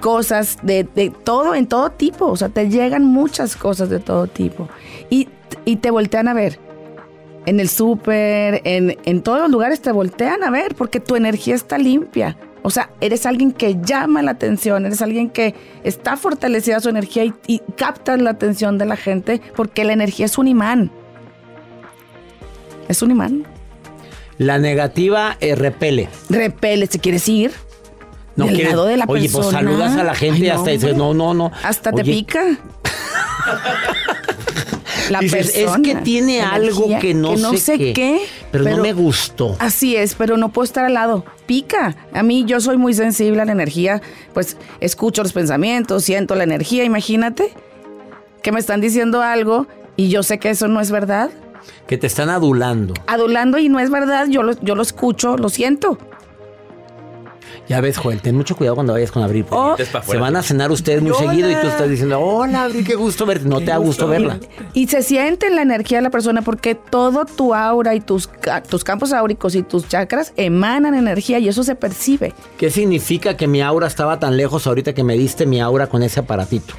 cosas 0.00 0.58
de, 0.62 0.84
de 0.84 1.10
todo, 1.10 1.54
en 1.54 1.66
todo 1.66 1.90
tipo. 1.90 2.26
O 2.26 2.36
sea, 2.36 2.48
te 2.48 2.68
llegan 2.68 3.04
muchas 3.04 3.56
cosas 3.56 3.90
de 3.90 3.98
todo 3.98 4.28
tipo. 4.28 4.68
Y, 5.10 5.28
y 5.64 5.76
te 5.76 5.90
voltean 5.90 6.28
a 6.28 6.34
ver. 6.34 6.60
En 7.44 7.60
el 7.60 7.68
súper, 7.68 8.60
en, 8.64 8.96
en 9.04 9.22
todos 9.22 9.40
los 9.40 9.50
lugares 9.50 9.80
te 9.80 9.92
voltean 9.92 10.42
a 10.44 10.50
ver 10.50 10.74
porque 10.74 11.00
tu 11.00 11.16
energía 11.16 11.54
está 11.54 11.78
limpia. 11.78 12.36
O 12.62 12.70
sea, 12.70 12.90
eres 13.00 13.26
alguien 13.26 13.52
que 13.52 13.76
llama 13.80 14.22
la 14.22 14.32
atención, 14.32 14.86
eres 14.86 15.00
alguien 15.00 15.30
que 15.30 15.54
está 15.84 16.16
fortalecida 16.16 16.80
su 16.80 16.88
energía 16.88 17.24
y, 17.24 17.32
y 17.46 17.62
captas 17.76 18.20
la 18.20 18.30
atención 18.30 18.78
de 18.78 18.86
la 18.86 18.96
gente 18.96 19.40
porque 19.54 19.84
la 19.84 19.92
energía 19.92 20.26
es 20.26 20.38
un 20.38 20.48
imán. 20.48 20.90
Es 22.88 23.02
un 23.02 23.12
imán. 23.12 23.46
La 24.38 24.58
negativa 24.58 25.36
eh, 25.40 25.54
repele. 25.54 26.08
Repele, 26.28 26.86
¿te 26.86 26.98
quieres 26.98 27.26
ir? 27.28 27.52
No 28.36 28.46
Del 28.46 28.54
quieres- 28.56 28.72
lado 28.72 28.84
de 28.84 28.96
la 28.98 29.04
Oye, 29.08 29.30
pues 29.30 29.46
saludas 29.46 29.96
a 29.96 30.04
la 30.04 30.14
gente 30.14 30.44
y 30.44 30.48
no, 30.48 30.54
hasta 30.54 30.70
dices, 30.70 30.94
no, 30.94 31.14
no, 31.14 31.32
no. 31.32 31.50
Hasta 31.62 31.90
te 31.90 32.04
pica. 32.04 32.42
la 35.10 35.20
dices, 35.20 35.52
persona. 35.52 35.76
es 35.76 35.82
que 35.94 36.02
tiene 36.02 36.42
algo 36.42 36.84
energía, 36.84 36.98
que 36.98 37.14
no, 37.14 37.36
sé, 37.56 37.78
qué, 37.94 38.20
pero, 38.50 38.64
no 38.64 38.78
me 38.82 38.92
gustó. 38.92 39.56
Así 39.58 39.96
es, 39.96 40.14
pero 40.14 40.36
no 40.36 40.50
puedo 40.50 40.64
estar 40.64 40.84
al 40.84 40.94
lado. 40.94 41.24
Pica. 41.46 41.96
A 42.12 42.22
mí 42.22 42.44
yo 42.46 42.60
soy 42.60 42.76
muy 42.76 42.92
sensible 42.94 43.40
a 43.40 43.44
la 43.44 43.52
energía, 43.52 44.02
pues 44.34 44.56
escucho 44.80 45.22
los 45.22 45.32
pensamientos, 45.32 46.04
siento 46.04 46.34
la 46.34 46.44
energía, 46.44 46.84
imagínate 46.84 47.52
que 48.42 48.52
me 48.52 48.60
están 48.60 48.80
diciendo 48.80 49.22
algo 49.22 49.66
y 49.96 50.08
yo 50.08 50.22
sé 50.22 50.38
que 50.38 50.50
eso 50.50 50.68
no 50.68 50.80
es 50.80 50.90
verdad. 50.90 51.30
Que 51.86 51.98
te 51.98 52.06
están 52.06 52.30
adulando. 52.30 52.94
Adulando 53.06 53.58
y 53.58 53.68
no 53.68 53.78
es 53.78 53.90
verdad, 53.90 54.26
yo 54.28 54.42
lo, 54.42 54.52
yo 54.60 54.74
lo 54.74 54.82
escucho, 54.82 55.36
lo 55.36 55.48
siento. 55.48 55.98
Ya 57.68 57.80
ves, 57.80 57.96
Joel, 57.98 58.20
ten 58.20 58.36
mucho 58.36 58.54
cuidado 58.54 58.76
cuando 58.76 58.92
vayas 58.92 59.10
con 59.10 59.24
Abril. 59.24 59.44
porque 59.44 59.84
Oh. 59.92 60.02
Se 60.02 60.16
van 60.18 60.36
a 60.36 60.42
cenar 60.42 60.70
ustedes 60.70 61.02
muy 61.02 61.10
Hola. 61.10 61.30
seguido 61.30 61.50
y 61.50 61.54
tú 61.56 61.66
estás 61.66 61.90
diciendo, 61.90 62.20
hola, 62.20 62.64
Abril, 62.64 62.84
qué 62.86 62.94
gusto 62.94 63.26
verte. 63.26 63.48
No 63.48 63.58
te 63.58 63.66
da 63.66 63.78
gusto 63.78 64.06
verla. 64.06 64.38
Y 64.72 64.86
se 64.86 65.02
siente 65.02 65.48
en 65.48 65.56
la 65.56 65.62
energía 65.62 65.98
de 65.98 66.02
la 66.02 66.10
persona 66.10 66.42
porque 66.42 66.76
todo 66.76 67.24
tu 67.24 67.54
aura 67.54 67.96
y 67.96 68.00
tus, 68.00 68.30
tus 68.68 68.84
campos 68.84 69.12
áuricos 69.12 69.56
y 69.56 69.62
tus 69.64 69.88
chakras 69.88 70.32
emanan 70.36 70.94
energía 70.94 71.40
y 71.40 71.48
eso 71.48 71.64
se 71.64 71.74
percibe. 71.74 72.34
¿Qué 72.56 72.70
significa 72.70 73.36
que 73.36 73.48
mi 73.48 73.62
aura 73.62 73.88
estaba 73.88 74.20
tan 74.20 74.36
lejos 74.36 74.66
ahorita 74.68 74.92
que 74.92 75.02
me 75.02 75.14
diste 75.16 75.44
mi 75.44 75.60
aura 75.60 75.88
con 75.88 76.04
ese 76.04 76.20
aparatito? 76.20 76.74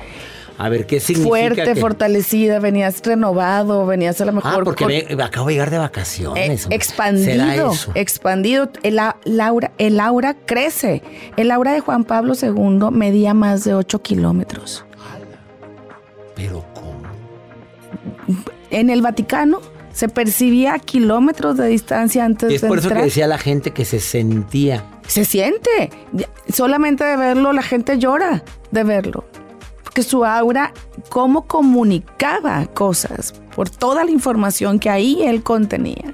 A 0.59 0.69
ver, 0.69 0.87
¿qué 0.87 0.99
significa? 0.99 1.29
Fuerte, 1.29 1.63
que- 1.63 1.75
fortalecida, 1.75 2.59
venías 2.59 3.01
renovado, 3.03 3.85
venías 3.85 4.19
a 4.21 4.25
lo 4.25 4.33
mejor 4.33 4.61
Ah, 4.61 4.61
porque 4.63 4.83
con- 4.85 5.17
ve- 5.17 5.23
acabo 5.23 5.47
de 5.47 5.53
llegar 5.53 5.69
de 5.69 5.75
eh, 5.75 5.79
vacaciones. 5.79 6.63
hombre. 6.63 6.75
expandido, 6.75 7.73
expandido. 7.93 8.69
El, 8.83 8.97
aura, 9.39 9.71
el 9.77 9.99
aura 9.99 10.35
crece. 10.45 11.03
El 11.37 11.51
aura 11.51 11.73
de 11.73 11.79
Juan 11.79 12.03
Pablo 12.05 12.33
II 12.41 12.89
medía 12.91 13.33
más 13.35 13.63
de 13.65 13.75
8 13.75 14.01
kilómetros. 14.01 14.83
Pero 16.35 16.65
¿cómo? 16.73 17.01
En 18.69 18.89
el 18.89 19.01
Vaticano 19.01 19.59
se 19.93 20.09
percibía 20.09 20.73
a 20.75 20.79
kilómetros 20.79 21.57
de 21.57 21.67
distancia 21.67 22.23
antes 22.25 22.51
Y 22.51 22.55
es 22.55 22.61
de 22.61 22.67
por 22.67 22.77
eso 22.79 22.89
que 22.89 22.95
decía 22.95 23.25
la 23.27 23.37
gente 23.39 23.71
que 23.71 23.85
se 23.85 23.99
sentía. 23.99 24.83
Se 25.07 25.23
siente. 25.25 25.89
Solamente 26.53 27.03
de 27.03 27.15
verlo 27.17 27.53
la 27.53 27.61
gente 27.63 27.97
llora 27.97 28.43
de 28.71 28.83
verlo. 28.83 29.25
Porque 29.97 30.09
su 30.11 30.23
aura, 30.23 30.73
cómo 31.09 31.47
comunicaba 31.47 32.67
cosas 32.67 33.33
por 33.55 33.67
toda 33.67 34.05
la 34.05 34.11
información 34.11 34.77
que 34.77 34.91
ahí 34.91 35.23
él 35.23 35.41
contenía. 35.41 36.13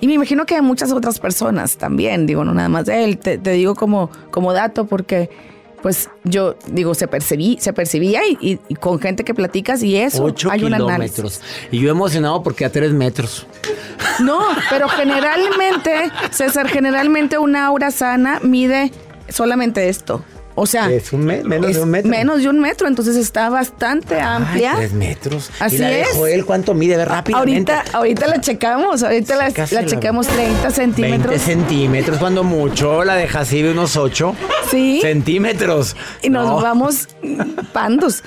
Y 0.00 0.06
me 0.06 0.12
imagino 0.14 0.46
que 0.46 0.54
de 0.54 0.62
muchas 0.62 0.92
otras 0.92 1.18
personas 1.18 1.78
también, 1.78 2.26
digo, 2.26 2.44
no 2.44 2.54
nada 2.54 2.68
más 2.68 2.86
de 2.86 3.02
él, 3.02 3.18
te, 3.18 3.38
te 3.38 3.50
digo 3.50 3.74
como, 3.74 4.08
como 4.30 4.52
dato 4.52 4.86
porque 4.86 5.30
pues 5.82 6.10
yo 6.22 6.54
digo, 6.68 6.94
se 6.94 7.08
percibí, 7.08 7.56
se 7.60 7.72
percibía 7.72 8.20
y, 8.24 8.38
y- 8.40 8.60
y 8.68 8.74
con 8.76 9.00
gente 9.00 9.24
que 9.24 9.34
platicas 9.34 9.82
y 9.82 9.96
eso, 9.96 10.22
8 10.22 10.50
hay 10.52 10.62
un 10.62 10.74
análisis. 10.74 11.16
kilómetros. 11.16 11.40
Y 11.72 11.80
yo 11.80 11.90
emocionado 11.90 12.40
porque 12.44 12.64
a 12.66 12.70
3 12.70 12.92
metros. 12.92 13.48
No, 14.20 14.38
pero 14.70 14.88
generalmente, 14.88 16.08
César, 16.30 16.68
generalmente 16.68 17.36
una 17.36 17.66
aura 17.66 17.90
sana 17.90 18.38
mide 18.44 18.92
solamente 19.28 19.88
esto. 19.88 20.22
O 20.56 20.66
sea, 20.66 20.90
Es 20.90 21.12
un 21.12 21.24
me- 21.24 21.42
menos 21.44 21.70
es 21.70 21.76
de 21.76 21.82
un 21.82 21.90
metro. 21.90 22.10
Menos 22.10 22.42
de 22.42 22.48
un 22.48 22.60
metro, 22.60 22.86
entonces 22.88 23.16
está 23.16 23.48
bastante 23.48 24.20
amplia. 24.20 24.74
3 24.76 24.92
metros. 24.92 25.50
Así 25.60 25.76
y 25.76 25.78
la 25.78 25.88
de 25.88 26.00
es. 26.02 26.08
Joel, 26.14 26.44
¿cuánto 26.44 26.74
mide? 26.74 27.02
Rápidamente. 27.04 27.72
Ahorita, 27.72 27.96
ahorita 27.96 28.26
la 28.26 28.40
checamos, 28.40 29.02
ahorita 29.02 29.36
la, 29.36 29.48
la 29.70 29.86
checamos 29.86 30.26
30 30.26 30.70
centímetros. 30.70 31.28
20 31.30 31.38
centímetros, 31.38 32.18
cuando 32.18 32.42
mucho. 32.44 33.04
La 33.04 33.14
de 33.14 33.26
Jacibe 33.28 33.70
unos 33.70 33.96
8 33.96 34.34
Sí. 34.70 34.98
centímetros. 35.00 35.96
Y 36.22 36.30
nos 36.30 36.46
No. 36.46 36.60
vamos 36.60 37.08
pandos. 37.72 38.22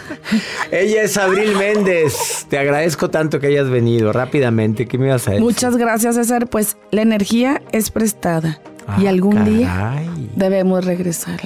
Ella 0.71 1.03
es 1.03 1.17
Abril 1.17 1.55
Méndez. 1.55 2.45
Te 2.49 2.57
agradezco 2.57 3.09
tanto 3.09 3.39
que 3.39 3.47
hayas 3.47 3.69
venido 3.69 4.11
rápidamente. 4.13 4.87
¿Qué 4.87 4.97
me 4.97 5.07
ibas 5.07 5.27
a 5.27 5.31
decir? 5.31 5.43
Muchas 5.43 5.75
gracias, 5.77 6.15
César. 6.15 6.47
Pues 6.47 6.77
la 6.91 7.01
energía 7.01 7.61
es 7.71 7.91
prestada 7.91 8.59
y 8.97 9.05
Ah, 9.05 9.09
algún 9.09 9.45
día 9.45 9.93
debemos 10.35 10.83
regresar. 10.85 11.39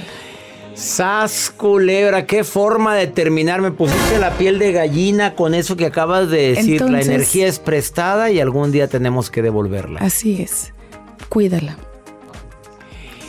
Sas 0.78 1.52
culebra, 1.56 2.24
qué 2.24 2.44
forma 2.44 2.94
de 2.94 3.08
terminar. 3.08 3.60
Me 3.60 3.72
pusiste 3.72 4.20
la 4.20 4.30
piel 4.38 4.60
de 4.60 4.70
gallina 4.70 5.34
con 5.34 5.54
eso 5.54 5.76
que 5.76 5.86
acabas 5.86 6.30
de 6.30 6.54
decir. 6.54 6.80
la 6.82 7.00
energía 7.00 7.48
es 7.48 7.58
prestada 7.58 8.30
y 8.30 8.38
algún 8.38 8.70
día 8.70 8.86
tenemos 8.86 9.28
que 9.28 9.42
devolverla. 9.42 9.98
Así 9.98 10.40
es. 10.40 10.72
Cuídala. 11.28 11.76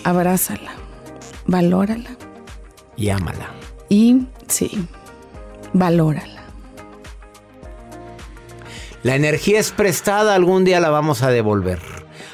Abrázala. 0.03 0.73
Valórala. 1.47 2.11
Y 2.95 3.09
ámala. 3.09 3.49
Y 3.89 4.27
sí, 4.47 4.85
valórala. 5.73 6.43
La 9.01 9.15
energía 9.15 9.59
es 9.59 9.71
prestada, 9.71 10.35
algún 10.35 10.65
día 10.65 10.79
la 10.79 10.91
vamos 10.91 11.23
a 11.23 11.31
devolver. 11.31 11.79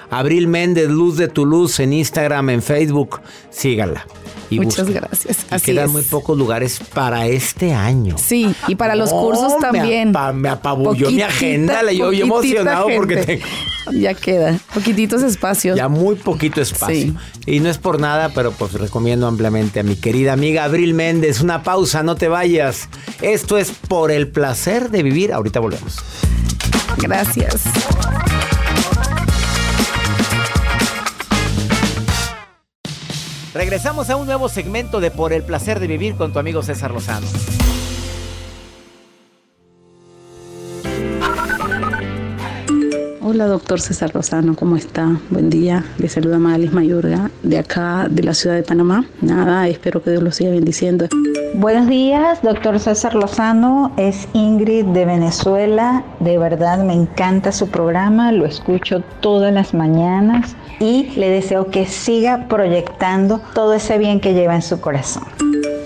Abril 0.10 0.50
Méndez, 0.50 0.90
Luz 0.90 1.16
de 1.16 1.30
tu 1.30 1.46
Luz, 1.46 1.80
en 1.80 1.94
Instagram, 1.94 2.50
en 2.50 2.62
Facebook, 2.62 3.22
sígala. 3.50 4.06
Y 4.50 4.60
Muchas 4.60 4.86
busque. 4.88 5.00
gracias. 5.00 5.46
Y 5.58 5.60
quedan 5.62 5.86
es. 5.86 5.92
muy 5.92 6.02
pocos 6.04 6.38
lugares 6.38 6.80
para 6.94 7.28
este 7.28 7.74
año. 7.74 8.16
Sí, 8.18 8.54
y 8.68 8.76
para 8.76 8.96
los 8.96 9.12
cursos 9.12 9.54
me 9.56 9.60
también. 9.62 10.14
me 10.36 10.50
apabulló 10.50 11.10
mi 11.12 11.22
agenda, 11.22 11.82
le- 11.84 11.96
yo- 11.98 12.12
yo 12.14 12.26
emocionado 12.26 12.88
porque 12.96 13.18
tengo- 13.18 13.46
Ya 13.94 14.16
queda. 14.16 14.58
Poquititos 14.74 15.22
espacios. 15.22 15.78
Ya 15.78 15.88
muy 15.88 16.16
poquito 16.16 16.60
espacio. 16.60 16.96
Sí. 16.96 17.16
Y 17.46 17.60
no 17.60 17.70
es 17.70 17.78
por 17.78 18.00
nada, 18.00 18.30
pero 18.34 18.52
pues 18.52 18.74
recomiendo 18.74 19.28
ampliamente 19.28 19.80
a 19.80 19.84
mi 19.84 19.96
querida 19.96 20.34
amiga 20.34 20.64
Abril 20.64 20.96
Méndez. 20.96 21.40
Una 21.42 21.62
pausa, 21.62 22.02
no 22.02 22.16
te 22.16 22.28
vayas. 22.28 22.90
Esto 23.22 23.60
es 23.60 23.70
por 23.72 24.10
el 24.12 24.28
placer 24.28 24.90
de 24.90 25.04
vivir. 25.04 25.32
Ahorita 25.34 25.60
volvemos. 25.60 25.98
Gracias. 26.98 27.62
Regresamos 33.56 34.10
a 34.10 34.18
un 34.18 34.26
nuevo 34.26 34.50
segmento 34.50 35.00
de 35.00 35.12
Por 35.12 35.32
el 35.32 35.42
placer 35.42 35.80
de 35.80 35.88
vivir 35.88 36.16
con 36.16 36.34
tu 36.34 36.40
amigo 36.40 36.62
César 36.62 36.92
Lozano. 36.92 37.26
Hola, 43.22 43.46
doctor 43.46 43.80
César 43.80 44.12
Rosano, 44.14 44.58
¿cómo 44.58 44.76
está? 44.76 45.10
Buen 45.30 45.50
día. 45.50 45.86
Le 45.98 46.10
saluda 46.10 46.38
Malis 46.38 46.74
Mayorga, 46.74 47.32
de 47.44 47.58
acá, 47.58 48.08
de 48.10 48.24
la 48.24 48.34
ciudad 48.34 48.58
de 48.58 48.64
Panamá. 48.64 49.06
Nada, 49.22 49.70
espero 49.70 50.04
que 50.04 50.12
Dios 50.12 50.22
lo 50.22 50.32
siga 50.32 50.52
bendiciendo. 50.52 51.08
Buenos 51.54 51.88
días, 51.88 52.42
doctor 52.42 52.78
César 52.78 53.16
Lozano. 53.16 53.94
Es 53.96 54.28
Ingrid 54.34 54.88
de 54.88 55.06
Venezuela. 55.06 56.04
De 56.20 56.38
verdad 56.38 56.84
me 56.84 56.94
encanta 56.94 57.54
su 57.54 57.70
programa, 57.70 58.34
lo 58.34 58.46
escucho 58.46 59.02
todas 59.22 59.54
las 59.54 59.74
mañanas 59.74 60.58
y 60.80 61.12
le 61.16 61.30
deseo 61.30 61.72
que 61.72 61.86
siga 61.86 62.48
proyectando 62.48 63.42
todo 63.54 63.74
ese 63.74 63.98
bien 63.98 64.20
que 64.20 64.34
lleva 64.34 64.56
en 64.56 64.62
su 64.62 64.80
corazón. 64.82 65.24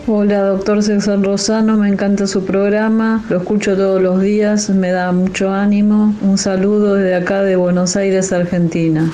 Hola, 0.07 0.41
doctor 0.41 0.81
César 0.81 1.21
Rosano, 1.21 1.77
me 1.77 1.87
encanta 1.87 2.25
su 2.25 2.43
programa, 2.43 3.23
lo 3.29 3.37
escucho 3.37 3.75
todos 3.75 4.01
los 4.01 4.21
días, 4.21 4.69
me 4.69 4.89
da 4.89 5.11
mucho 5.11 5.51
ánimo. 5.51 6.15
Un 6.21 6.37
saludo 6.37 6.95
desde 6.95 7.15
acá 7.15 7.43
de 7.43 7.55
Buenos 7.55 7.95
Aires, 7.95 8.33
Argentina. 8.33 9.13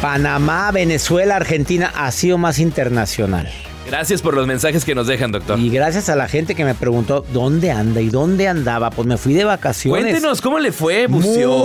Panamá, 0.00 0.70
Venezuela, 0.70 1.34
Argentina 1.34 1.92
ha 1.96 2.12
sido 2.12 2.38
más 2.38 2.60
internacional. 2.60 3.48
Gracias 3.88 4.20
por 4.20 4.34
los 4.34 4.46
mensajes 4.46 4.84
que 4.84 4.94
nos 4.94 5.06
dejan, 5.06 5.32
doctor. 5.32 5.58
Y 5.58 5.70
gracias 5.70 6.08
a 6.10 6.16
la 6.16 6.28
gente 6.28 6.54
que 6.54 6.64
me 6.64 6.74
preguntó 6.74 7.24
dónde 7.32 7.70
anda 7.70 8.00
y 8.02 8.10
dónde 8.10 8.46
andaba. 8.46 8.90
Pues 8.90 9.08
me 9.08 9.16
fui 9.16 9.32
de 9.32 9.44
vacaciones. 9.44 10.02
Cuéntenos, 10.04 10.40
¿cómo 10.42 10.58
le 10.58 10.72
fue, 10.72 11.06
buceó? 11.06 11.56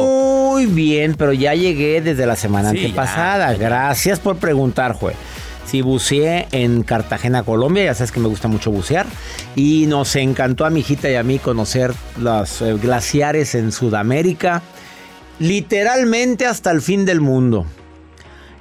Muy 0.53 0.65
bien, 0.67 1.15
pero 1.15 1.33
ya 1.33 1.53
llegué 1.53 2.01
desde 2.01 2.25
la 2.25 2.36
semana 2.38 2.71
Sí, 2.71 2.86
antepasada. 2.86 3.51
ya. 3.51 3.57
Gracias 3.57 4.19
por 4.19 4.38
preguntar, 4.38 4.93
Jue. 4.93 5.13
Sí, 5.65 5.81
buceé 5.81 6.47
en 6.51 6.83
Cartagena, 6.83 7.43
Colombia. 7.43 7.86
Ya 7.86 7.93
sabes 7.93 8.12
que 8.12 8.19
me 8.21 8.27
gusta 8.29 8.47
mucho 8.47 8.71
bucear. 8.71 9.05
Y 9.55 9.86
nos 9.88 10.15
encantó 10.15 10.65
a 10.65 10.69
mi 10.69 10.79
hijita 10.79 11.09
y 11.09 11.15
a 11.15 11.23
mí 11.23 11.39
conocer 11.39 11.93
los 12.19 12.62
eh, 12.62 12.75
glaciares 12.81 13.53
en 13.55 13.71
Sudamérica. 13.73 14.62
Literalmente 15.39 16.45
hasta 16.45 16.71
el 16.71 16.81
fin 16.81 17.05
del 17.05 17.19
mundo. 17.19 17.65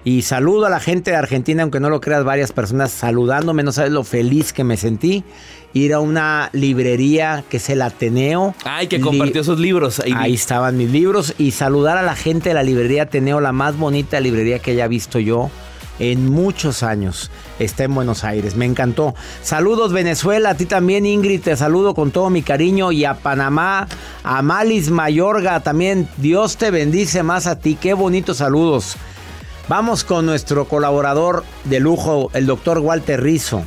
Y 0.05 0.23
saludo 0.23 0.67
a 0.67 0.71
la 0.71 0.81
gente 0.81 1.13
de 1.13 1.17
Argentina, 1.17 1.63
aunque 1.63 1.79
no 1.79 1.89
lo 1.89 2.01
creas, 2.01 2.25
varias 2.25 2.51
personas 2.53 2.91
saludándome. 2.91 3.63
No 3.63 3.71
sabes 3.71 3.93
lo 3.93 4.03
feliz 4.03 4.53
que 4.53 4.65
me 4.65 4.77
sentí. 4.77 5.23
Ir 5.75 5.95
a 5.95 6.01
una 6.01 6.51
librería 6.53 7.45
que 7.49 7.59
es 7.59 7.71
el 7.71 7.81
Ateneo. 7.83 8.55
Ay, 8.65 8.89
que 8.89 8.99
Li- 8.99 9.05
compartió 9.05 9.45
sus 9.45 9.59
libros. 9.61 10.01
Ahí, 10.01 10.13
Ahí 10.17 10.35
estaban 10.35 10.77
mis 10.77 10.91
libros. 10.91 11.35
Y 11.39 11.53
saludar 11.53 11.97
a 11.99 12.03
la 12.03 12.17
gente 12.17 12.49
de 12.49 12.55
la 12.57 12.63
librería 12.65 13.05
Ateneo, 13.05 13.41
la 13.41 13.53
más 13.53 13.77
bonita 13.79 14.19
librería 14.21 14.59
que 14.59 14.73
haya 14.73 14.89
visto 14.89 15.19
yo 15.21 15.51
en 16.01 16.29
muchos 16.29 16.83
años. 16.83 17.31
Está 17.61 17.85
en 17.85 17.95
Buenos 17.95 18.25
Aires. 18.25 18.57
Me 18.57 18.65
encantó. 18.67 19.15
Saludos 19.43 19.93
Venezuela, 19.93 20.51
a 20.51 20.55
ti 20.57 20.67
también 20.67 21.07
Ingrid, 21.07 21.43
te 21.43 21.57
saludo 21.57 21.95
con 21.95 22.11
todo 22.11 22.29
mi 22.29 22.43
cariño. 22.43 22.91
Y 22.91 23.05
a 23.05 23.15
Panamá, 23.15 23.87
a 24.25 24.43
Malis 24.43 24.91
Mayorga 24.91 25.61
también. 25.61 26.09
Dios 26.17 26.57
te 26.57 26.73
bendice 26.73 27.23
más 27.23 27.47
a 27.47 27.61
ti. 27.61 27.79
Qué 27.81 27.95
bonitos 27.95 28.39
saludos. 28.39 28.97
Vamos 29.69 30.05
con 30.05 30.27
nuestro 30.27 30.67
colaborador 30.67 31.45
de 31.65 31.81
lujo, 31.81 32.31
el 32.35 32.47
doctor 32.47 32.79
Walter 32.79 33.23
Rizzo. 33.23 33.65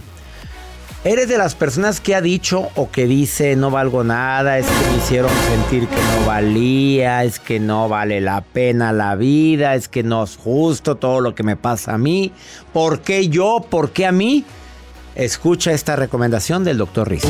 ¿Eres 1.05 1.29
de 1.29 1.37
las 1.37 1.53
personas 1.53 2.01
que 2.01 2.15
ha 2.15 2.21
dicho 2.21 2.69
o 2.75 2.89
que 2.89 3.05
dice 3.05 3.55
no 3.55 3.69
valgo 3.69 4.03
nada, 4.03 4.57
es 4.57 4.65
que 4.65 4.91
me 4.91 4.97
hicieron 4.97 5.31
sentir 5.47 5.87
que 5.87 5.95
no 5.95 6.25
valía, 6.25 7.23
es 7.23 7.39
que 7.39 7.59
no 7.59 7.87
vale 7.87 8.21
la 8.21 8.41
pena 8.41 8.91
la 8.91 9.15
vida, 9.15 9.75
es 9.75 9.87
que 9.87 10.01
no 10.01 10.23
es 10.23 10.35
justo 10.35 10.95
todo 10.95 11.21
lo 11.21 11.35
que 11.35 11.43
me 11.43 11.55
pasa 11.57 11.93
a 11.93 11.97
mí? 11.99 12.33
¿Por 12.73 13.01
qué 13.01 13.29
yo? 13.29 13.63
¿Por 13.69 13.91
qué 13.91 14.07
a 14.07 14.11
mí? 14.11 14.45
Escucha 15.13 15.73
esta 15.73 15.95
recomendación 15.95 16.63
del 16.63 16.79
doctor 16.79 17.07
Rizzo. 17.07 17.29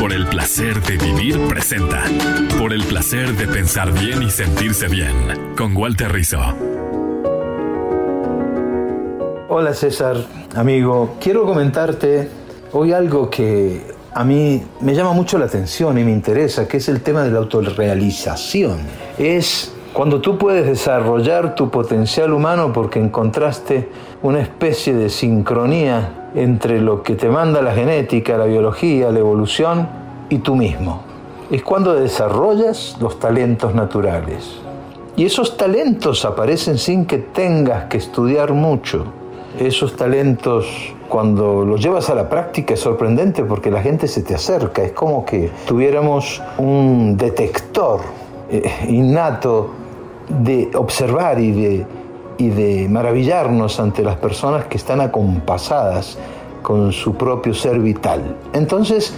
Por 0.00 0.12
el 0.12 0.26
placer 0.26 0.82
de 0.82 0.96
vivir 0.96 1.38
presenta. 1.48 2.02
Por 2.58 2.72
el 2.72 2.82
placer 2.84 3.36
de 3.36 3.46
pensar 3.46 3.92
bien 3.92 4.22
y 4.22 4.30
sentirse 4.30 4.88
bien. 4.88 5.54
Con 5.56 5.76
Walter 5.76 6.10
Rizzo. 6.10 6.81
Hola 9.54 9.74
César, 9.74 10.16
amigo. 10.56 11.16
Quiero 11.20 11.44
comentarte 11.44 12.26
hoy 12.72 12.94
algo 12.94 13.28
que 13.28 13.82
a 14.14 14.24
mí 14.24 14.62
me 14.80 14.94
llama 14.94 15.12
mucho 15.12 15.36
la 15.36 15.44
atención 15.44 15.98
y 15.98 16.04
me 16.04 16.10
interesa, 16.10 16.66
que 16.66 16.78
es 16.78 16.88
el 16.88 17.02
tema 17.02 17.22
de 17.22 17.32
la 17.32 17.40
autorrealización. 17.40 18.78
Es 19.18 19.74
cuando 19.92 20.22
tú 20.22 20.38
puedes 20.38 20.64
desarrollar 20.64 21.54
tu 21.54 21.68
potencial 21.68 22.32
humano 22.32 22.72
porque 22.72 22.98
encontraste 22.98 23.90
una 24.22 24.40
especie 24.40 24.94
de 24.94 25.10
sincronía 25.10 26.30
entre 26.34 26.80
lo 26.80 27.02
que 27.02 27.14
te 27.14 27.28
manda 27.28 27.60
la 27.60 27.74
genética, 27.74 28.38
la 28.38 28.46
biología, 28.46 29.10
la 29.10 29.18
evolución 29.18 29.86
y 30.30 30.38
tú 30.38 30.56
mismo. 30.56 31.02
Es 31.50 31.62
cuando 31.62 31.92
desarrollas 31.92 32.96
los 33.02 33.20
talentos 33.20 33.74
naturales. 33.74 34.50
Y 35.14 35.26
esos 35.26 35.58
talentos 35.58 36.24
aparecen 36.24 36.78
sin 36.78 37.04
que 37.04 37.18
tengas 37.18 37.84
que 37.90 37.98
estudiar 37.98 38.54
mucho. 38.54 39.20
Esos 39.58 39.96
talentos, 39.96 40.66
cuando 41.08 41.64
los 41.64 41.80
llevas 41.80 42.08
a 42.10 42.14
la 42.14 42.28
práctica, 42.28 42.74
es 42.74 42.80
sorprendente 42.80 43.44
porque 43.44 43.70
la 43.70 43.82
gente 43.82 44.08
se 44.08 44.22
te 44.22 44.34
acerca. 44.34 44.82
Es 44.82 44.92
como 44.92 45.24
que 45.24 45.50
tuviéramos 45.66 46.42
un 46.58 47.16
detector 47.16 48.00
eh, 48.50 48.62
innato 48.88 49.70
de 50.28 50.70
observar 50.74 51.38
y 51.38 51.52
de, 51.52 51.86
y 52.38 52.48
de 52.48 52.88
maravillarnos 52.88 53.78
ante 53.78 54.02
las 54.02 54.16
personas 54.16 54.66
que 54.66 54.78
están 54.78 55.00
acompasadas 55.00 56.18
con 56.62 56.92
su 56.92 57.14
propio 57.14 57.52
ser 57.52 57.78
vital. 57.78 58.36
Entonces, 58.52 59.12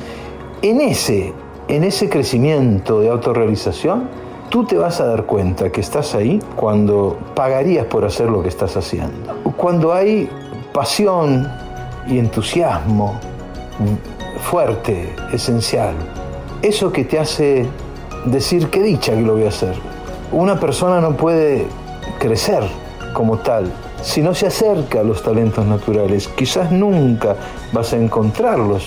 en 0.62 0.80
ese, 0.80 1.32
en 1.68 1.84
ese 1.84 2.08
crecimiento 2.08 3.00
de 3.00 3.10
autorrealización, 3.10 4.08
tú 4.50 4.64
te 4.64 4.76
vas 4.76 5.00
a 5.00 5.06
dar 5.06 5.24
cuenta 5.24 5.70
que 5.70 5.80
estás 5.80 6.14
ahí 6.14 6.40
cuando 6.56 7.18
pagarías 7.34 7.86
por 7.86 8.04
hacer 8.04 8.28
lo 8.30 8.42
que 8.42 8.48
estás 8.48 8.76
haciendo. 8.76 9.34
Cuando 9.56 9.92
hay 9.92 10.28
pasión 10.72 11.50
y 12.06 12.18
entusiasmo 12.18 13.18
fuerte, 14.42 15.14
esencial. 15.32 15.94
Eso 16.62 16.92
que 16.92 17.04
te 17.04 17.18
hace 17.18 17.66
decir 18.26 18.70
qué 18.70 18.82
dicha 18.82 19.12
que 19.12 19.22
lo 19.22 19.34
voy 19.34 19.44
a 19.44 19.48
hacer. 19.48 19.74
Una 20.32 20.58
persona 20.58 21.00
no 21.00 21.16
puede 21.16 21.66
crecer 22.18 22.62
como 23.12 23.38
tal 23.38 23.72
si 24.02 24.20
no 24.20 24.34
se 24.34 24.46
acerca 24.46 25.00
a 25.00 25.02
los 25.02 25.22
talentos 25.22 25.64
naturales. 25.64 26.28
Quizás 26.28 26.70
nunca 26.70 27.36
vas 27.72 27.92
a 27.92 27.96
encontrarlos, 27.96 28.86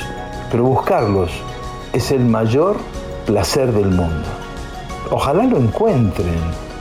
pero 0.52 0.64
buscarlos 0.64 1.32
es 1.94 2.12
el 2.12 2.26
mayor 2.26 2.78
placer 3.26 3.72
del 3.72 3.90
mundo. 3.90 4.37
Ojalá 5.12 5.44
lo 5.44 5.58
encuentren 5.58 6.36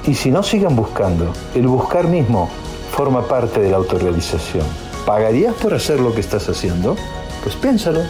y 0.06 0.14
si 0.14 0.30
no 0.30 0.42
sigan 0.42 0.74
buscando, 0.74 1.32
el 1.54 1.66
buscar 1.66 2.08
mismo 2.08 2.50
forma 2.92 3.26
parte 3.26 3.60
de 3.60 3.70
la 3.70 3.76
autorrealización. 3.76 4.66
¿Pagarías 5.04 5.54
por 5.54 5.74
hacer 5.74 6.00
lo 6.00 6.14
que 6.14 6.20
estás 6.20 6.48
haciendo? 6.48 6.96
Pues 7.42 7.54
piénsalo. 7.56 8.00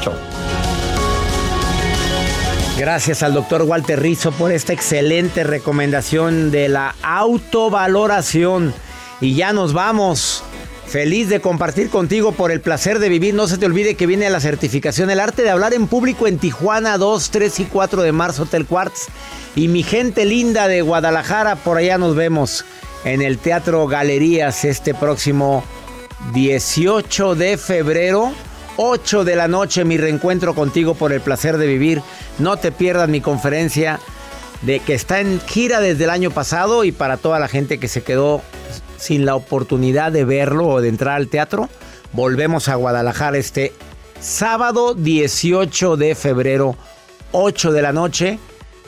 Chao. 0.00 0.14
Gracias 2.76 3.22
al 3.22 3.32
doctor 3.32 3.62
Walter 3.62 4.00
Rizzo 4.00 4.32
por 4.32 4.50
esta 4.50 4.72
excelente 4.72 5.44
recomendación 5.44 6.50
de 6.50 6.68
la 6.68 6.94
autovaloración. 7.02 8.74
Y 9.20 9.34
ya 9.34 9.52
nos 9.52 9.72
vamos. 9.72 10.42
Feliz 10.92 11.30
de 11.30 11.40
compartir 11.40 11.88
contigo 11.88 12.32
por 12.32 12.52
el 12.52 12.60
placer 12.60 12.98
de 12.98 13.08
vivir. 13.08 13.32
No 13.32 13.48
se 13.48 13.56
te 13.56 13.64
olvide 13.64 13.94
que 13.94 14.06
viene 14.06 14.28
la 14.28 14.40
certificación 14.40 15.08
El 15.08 15.20
arte 15.20 15.42
de 15.42 15.48
hablar 15.48 15.72
en 15.72 15.86
público 15.86 16.26
en 16.26 16.36
Tijuana 16.36 16.98
2, 16.98 17.30
3 17.30 17.60
y 17.60 17.64
4 17.64 18.02
de 18.02 18.12
marzo 18.12 18.42
Hotel 18.42 18.66
Quartz. 18.66 19.06
Y 19.56 19.68
mi 19.68 19.82
gente 19.84 20.26
linda 20.26 20.68
de 20.68 20.82
Guadalajara, 20.82 21.56
por 21.56 21.78
allá 21.78 21.96
nos 21.96 22.14
vemos 22.14 22.66
en 23.06 23.22
el 23.22 23.38
Teatro 23.38 23.86
Galerías 23.86 24.66
este 24.66 24.92
próximo 24.92 25.64
18 26.34 27.36
de 27.36 27.56
febrero. 27.56 28.30
8 28.76 29.24
de 29.24 29.34
la 29.34 29.48
noche, 29.48 29.86
mi 29.86 29.96
reencuentro 29.96 30.54
contigo 30.54 30.92
por 30.92 31.14
el 31.14 31.22
placer 31.22 31.56
de 31.56 31.68
vivir. 31.68 32.02
No 32.38 32.58
te 32.58 32.70
pierdas 32.70 33.08
mi 33.08 33.22
conferencia 33.22 33.98
de 34.60 34.78
que 34.80 34.92
está 34.92 35.20
en 35.20 35.40
gira 35.40 35.80
desde 35.80 36.04
el 36.04 36.10
año 36.10 36.30
pasado 36.30 36.84
y 36.84 36.92
para 36.92 37.16
toda 37.16 37.38
la 37.38 37.48
gente 37.48 37.78
que 37.78 37.88
se 37.88 38.02
quedó 38.02 38.42
sin 39.02 39.26
la 39.26 39.34
oportunidad 39.34 40.12
de 40.12 40.24
verlo 40.24 40.68
o 40.68 40.80
de 40.80 40.88
entrar 40.88 41.16
al 41.16 41.26
teatro, 41.26 41.68
volvemos 42.12 42.68
a 42.68 42.76
Guadalajara 42.76 43.36
este 43.36 43.72
sábado 44.20 44.94
18 44.94 45.96
de 45.96 46.14
febrero, 46.14 46.76
8 47.32 47.72
de 47.72 47.82
la 47.82 47.92
noche, 47.92 48.38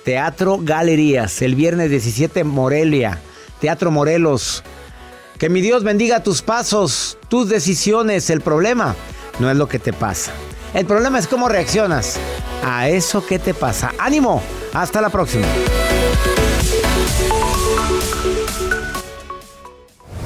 Teatro 0.05 0.59
Galerías, 0.62 1.42
el 1.42 1.57
viernes 1.57 1.90
17 1.90 2.44
Morelia, 2.44 3.18
Teatro 3.61 3.90
Morelos. 3.90 4.62
Que 5.37 5.48
mi 5.48 5.61
Dios 5.61 5.83
bendiga 5.83 6.22
tus 6.22 6.42
pasos, 6.42 7.18
tus 7.29 7.48
decisiones, 7.48 8.31
el 8.31 8.40
problema 8.40 8.94
no 9.40 9.50
es 9.50 9.57
lo 9.57 9.66
que 9.66 9.81
te 9.81 9.92
pasa. 9.92 10.31
El 10.74 10.87
problema 10.87 11.18
es 11.18 11.27
cómo 11.27 11.48
reaccionas 11.48 12.20
a 12.64 12.88
eso 12.88 13.27
que 13.27 13.40
te 13.40 13.53
pasa. 13.53 13.92
Ánimo, 13.98 14.40
hasta 14.74 15.00
la 15.00 15.11
próxima. 15.11 15.46